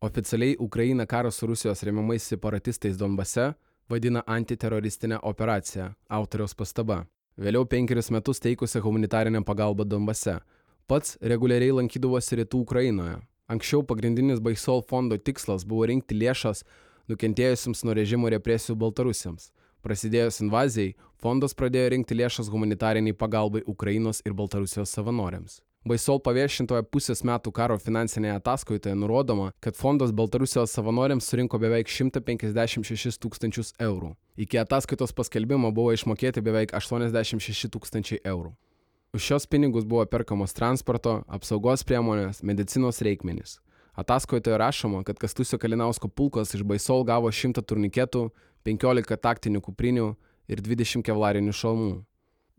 [0.00, 3.54] Oficialiai Ukraina karo su Rusijos remiamais separatistais Donbase
[3.88, 7.06] vadina antiteroristinę operaciją, autoriaus pastaba.
[7.38, 10.38] Vėliau penkerius metus teikusi humanitarinę pagalbą Donbase.
[10.86, 13.18] Pats reguliariai lankydavosi rytų Ukrainoje,
[13.48, 16.66] Anksčiau pagrindinis Baisol fondo tikslas buvo rinkti lėšas
[17.08, 19.48] nukentėjusiems nuo režimo represijų Baltarusiams.
[19.80, 25.62] Prasidėjus invazijai, fondas pradėjo rinkti lėšas humanitariniai pagalbai Ukrainos ir Baltarusijos savanoriams.
[25.88, 33.16] Baisol paviešintoje pusės metų karo finansinėje ataskaitoje nurodoma, kad fondas Baltarusijos savanoriams surinko beveik 156
[33.22, 34.12] tūkstančius eurų.
[34.36, 38.52] Iki ataskaitos paskelbimo buvo išmokėti beveik 86 tūkstančiai eurų.
[39.12, 43.54] Už šios pinigus buvo perkamos transporto, apsaugos priemonės, medicinos reikmenys.
[43.96, 48.26] Ataskaitoje rašoma, kad Kastusio Kalinausko pulkos iš Baisol gavo 100 turniketų,
[48.68, 50.10] 15 taktinių kuprinių
[50.52, 51.94] ir 20 kevlarinių šalmų.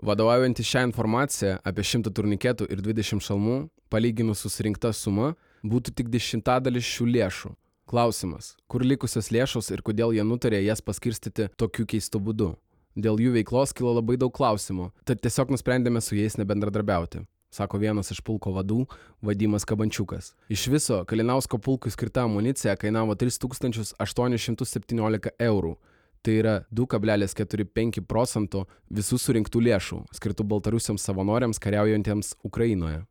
[0.01, 3.59] Vadovaujantis šią informaciją apie 100 turniketų ir 20 šalmų,
[3.93, 7.53] palyginus su surinkta suma, būtų tik dešimtadalis šių lėšų.
[7.85, 12.55] Klausimas, kur likusios lėšos ir kodėl jie nutarė jas paskirstyti tokiu keistu būdu?
[12.99, 18.11] Dėl jų veiklos kilo labai daug klausimų, tad tiesiog nusprendėme su jais nebendradarbiauti sako vienas
[18.13, 18.85] iš pulko vadų
[19.25, 20.35] Vadimas Kabančiukas.
[20.49, 25.77] Iš viso Kalinausko pulkui skirta amunicija kainavo 3817 eurų.
[26.19, 33.05] Tai yra 2,45 procentų visų surinktų lėšų, skirtų Baltarusiams savanoriams kariaujantiems Ukrainoje.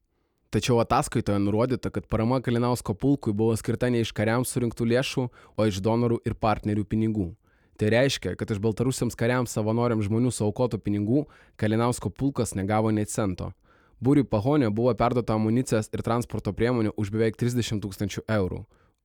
[0.53, 5.25] Tačiau ataskaitoje nurodyta, kad parama Kalinausko pulkui buvo skirta ne iš kariams surinktų lėšų,
[5.57, 7.29] o iš donorų ir partnerių pinigų.
[7.79, 11.21] Tai reiškia, kad iš baltarusiams kariams savanoriams žmonių saukotų pinigų
[11.61, 13.53] Kalinausko pulkas negavo nei cento.
[14.03, 18.65] Būriui Pahonė buvo perduota amunicijos ir transporto priemonių už beveik 30 tūkstančių eurų.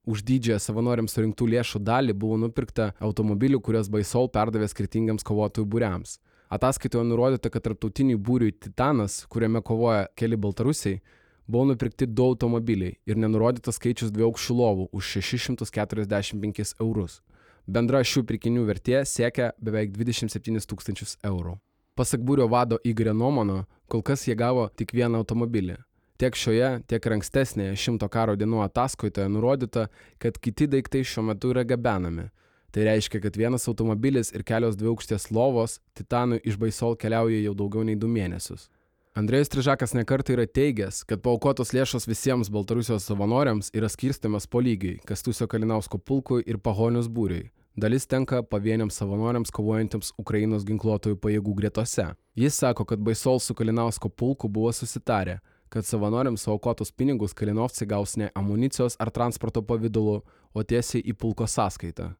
[0.09, 6.17] Už didžiąją savanoriams surinktų lėšų dalį buvo nupirkta automobilių, kuriuos Baisol perdavė skirtingiams kovotojų būriams.
[6.53, 10.97] Ataskaitoje nurodyta, kad tarptautiniai būriui Titanas, kuriame kovoja keli baltarusiai,
[11.45, 17.21] buvo nupirkti du automobiliai ir nenurodytas skaičius dviejų lovų už 645 eurus.
[17.63, 21.55] Bendra šių pirkinių vertė siekia beveik 27 tūkstančius eurų.
[21.95, 25.77] Pasak būrio vado Igorio Nomano, kol kas jie gavo tik vieną automobilį.
[26.19, 29.87] Tiek šioje, tiek ankstesnėje šimto karo dienų ataskaitoje nurodyta,
[30.19, 32.27] kad kiti daiktai šiuo metu yra gabenami.
[32.73, 37.85] Tai reiškia, kad vienas automobilis ir kelios dviaukštės lovos Titanui iš Baisol keliauja jau daugiau
[37.87, 38.67] nei du mėnesius.
[39.13, 44.95] Andrėjus Trižakas nekartą yra teigęs, kad paukotos lėšos visiems Baltarusijos savanoriams yra skirstimas po lygiai-
[45.09, 47.51] Kastusio Kalinausko pulkui ir Pahonius būriui.
[47.77, 52.15] Dalis tenka pavieniams savanoriams kovojantiems Ukrainos ginkluotojų pajėgų gretose.
[52.35, 58.17] Jis sako, kad Baisol su Kalinausko pulku buvo susitarę, kad savanoriams aukotus pinigus Kalinovci gaus
[58.17, 60.23] ne amunicijos ar transporto pavydalu,
[60.55, 62.15] o tiesiai į pulko sąskaitą.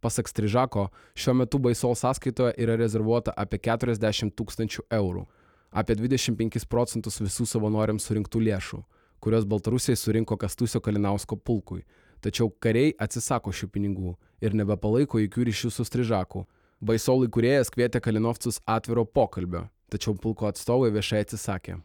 [0.00, 5.26] Pasak Strižako, šiuo metu Baisol sąskaitoje yra rezervuota apie 40 tūkstančių eurų
[5.70, 8.82] apie 25 procentus visų savanoriams surinktų lėšų,
[9.20, 11.84] kurios Baltarusiai surinko Kastusio Kalinausko pulkui.
[12.20, 16.46] Tačiau kariai atsisako šių pinigų ir nebepalaiko jokių ryšių su Strižaku.
[16.80, 21.78] Baisol įkūrėjas kvietė Kalinovcus atviro pokalbio, tačiau pulko atstovai viešai atsisakė.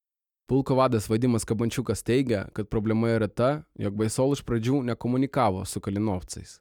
[0.51, 5.79] Pulko vadas Vadimas Kabančiukas teigia, kad problema yra ta, jog Baisol iš pradžių nekomunikavo su
[5.79, 6.59] Kalinovcais.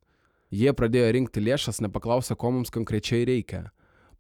[0.51, 3.69] Jie pradėjo rinkti lėšas, nepaklausę, ko mums konkrečiai reikia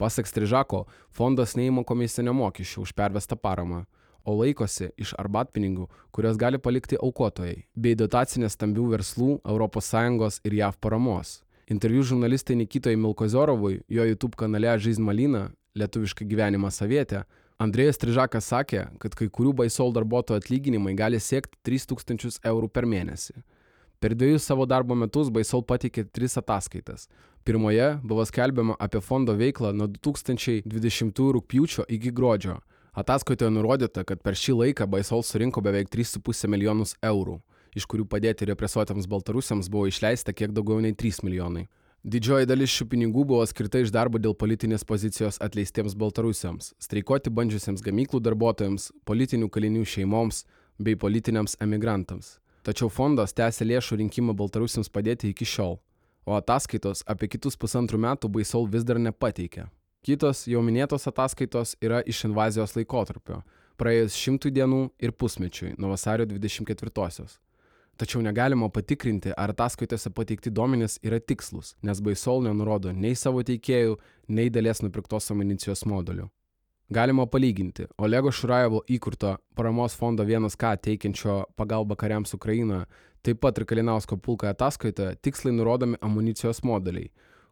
[0.00, 3.82] Pasak Strižako, fondas neįma komisinio mokesčio už pervestą paramą,
[4.24, 10.80] o laikosi iš arbatpinigių, kurios gali palikti aukotojai, bei dotacinės stambių verslų, ES ir JAV
[10.80, 11.42] paramos.
[11.68, 17.26] Interviu žurnalistai Nikitojai Milkoziorovui, jo YouTube kanale Žaiz Malina, lietuviškai gyvenimą savietę,
[17.60, 23.36] Andrėjas Strižakas sakė, kad kai kurių baisol darbuotojų atlyginimai gali siekti 3000 eurų per mėnesį.
[24.00, 27.02] Per dviejus savo darbo metus Baisol pateikė tris ataskaitas.
[27.44, 32.54] Pirmoje buvo skelbiama apie fondo veiklą nuo 2020 rūpjūčio iki gruodžio.
[32.96, 37.36] Ataskaitoje nurodyta, kad per šį laiką Baisol surinko beveik 3,5 milijonus eurų,
[37.76, 41.68] iš kurių padėti represuotams baltarusiams buvo išleista kiek daugiau nei 3 milijonai.
[42.00, 47.84] Didžioji dalis šių pinigų buvo skirta iš darbo dėl politinės pozicijos atleistiems baltarusiams, streikuoti bandžiusiems
[47.84, 50.46] gamyklų darbuotojams, politinių kalinių šeimoms
[50.80, 52.38] bei politiniams emigrantams.
[52.66, 55.78] Tačiau fondas tęsia lėšų rinkimą baltarusiams padėti iki šiol,
[56.28, 59.68] o ataskaitos apie kitus pusantrų metų Baisol vis dar nepateikia.
[60.04, 63.42] Kitos jau minėtos ataskaitos yra iš invazijos laikotarpio,
[63.80, 67.38] praėjus šimtui dienų ir pusmečiui nuo vasario 24-osios
[68.00, 73.98] tačiau negalima patikrinti ar ataskaitose pateikti duomenys yra tikslūs nes baisol nenurodo nei savo teikėjų
[74.36, 76.30] nei dalies nupirktos amunicijos modelių
[76.90, 77.86] galima palyginti.
[77.98, 82.86] Olego šurajevo įkurto paramos fondo vienas k teikiančio pagalbą kariams ukrainoje
[83.22, 87.10] taip pat ir kalinausko pulko ataskaitoje tiksliai nurodomi amunicijos modeliai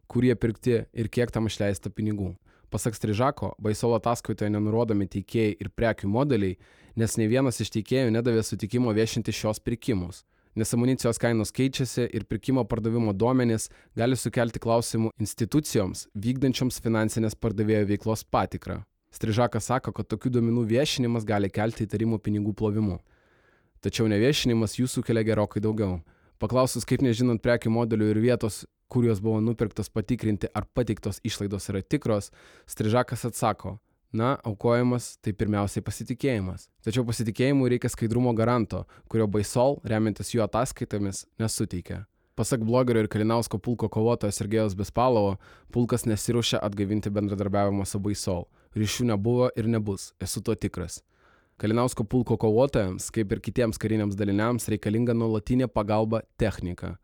[0.09, 2.33] kurie pirkti ir kiek tam išleista pinigų.
[2.69, 6.57] Pasak strižako baisol ataskaitoje nenurodomi teikėjai ir prekių modeliai
[6.99, 10.25] nes nei vienas iš teikėjų nedavė sutikimo viešinti šios pirkimus.
[10.57, 17.85] Nes amunicijos kainos keičiasi ir pirkimo pardavimo duomenys gali sukelti klausimų institucijoms vykdančioms finansinės pardavėjo
[17.93, 18.81] veiklos patikrą
[19.15, 22.99] strižakas sako kad tokių duomenų viešinimas gali kelti įtarimų pinigų plovimu.
[23.79, 26.01] Tačiau neviešinimas jų sukelia gerokai daugiau.
[26.39, 31.69] Paklausus kaip nežinant prekių modelių ir vietos kur jos buvo nupirktos patikrinti ar pateiktos išlaidos
[31.69, 32.31] yra tikros
[32.67, 33.77] strižakas atsako
[34.11, 36.67] na aukojimas tai pirmiausiai pasitikėjimas.
[36.85, 42.05] Tačiau pasitikėjimui reikia skaidrumo garanto kurio baisol remiantis jų ataskaitomis nesuteikia.
[42.39, 45.35] Pasak blogerio ir kalinausko pulko kovotojo sergejaus bespalovo
[45.75, 50.13] pulkas nesiruošia atgaivinti bendradarbiavimo su baisol ryšių nebuvo ir nebus.
[50.21, 51.01] Esu tuo tikras.
[51.59, 56.95] Kalinausko pulko kovotojams kaip ir kitiems kariniams daliniams reikalinga nuolatinė pagalba technika.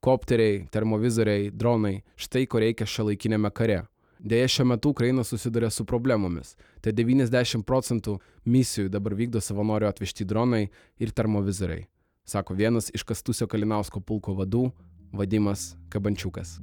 [0.00, 3.84] Kopteriai termovizoriai dronai štai ko reikia šiuolaikiniame kare.
[4.20, 6.56] Deja šiuo metu ukraina susiduria su problemomis.
[6.80, 10.66] Tad devyniasdešimt procentų misijų dabar vykdo savanorių atvežti dronai
[10.98, 11.86] ir termovizoriai
[12.30, 14.68] sako vienas iš kastusio kalinausko pulko vadų
[15.12, 16.58] vadimas kabančiukas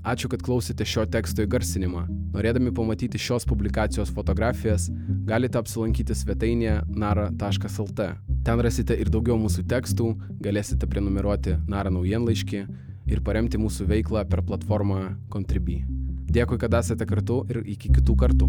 [0.00, 2.06] Ačiū, kad klausėte šio teksto įgarsinimą.
[2.32, 4.86] Norėdami pamatyti šios publikacijos fotografijas,
[5.28, 8.08] galite apsilankyti svetainėje nara.lt.
[8.46, 10.08] Ten rasite ir daugiau mūsų tekstų,
[10.40, 12.64] galėsite prenumeruoti Nara naujienlaiškį
[13.12, 15.82] ir paremti mūsų veiklą per platformą Contribui.
[16.30, 18.48] Dėkui, kad esate kartu ir iki kitų kartų.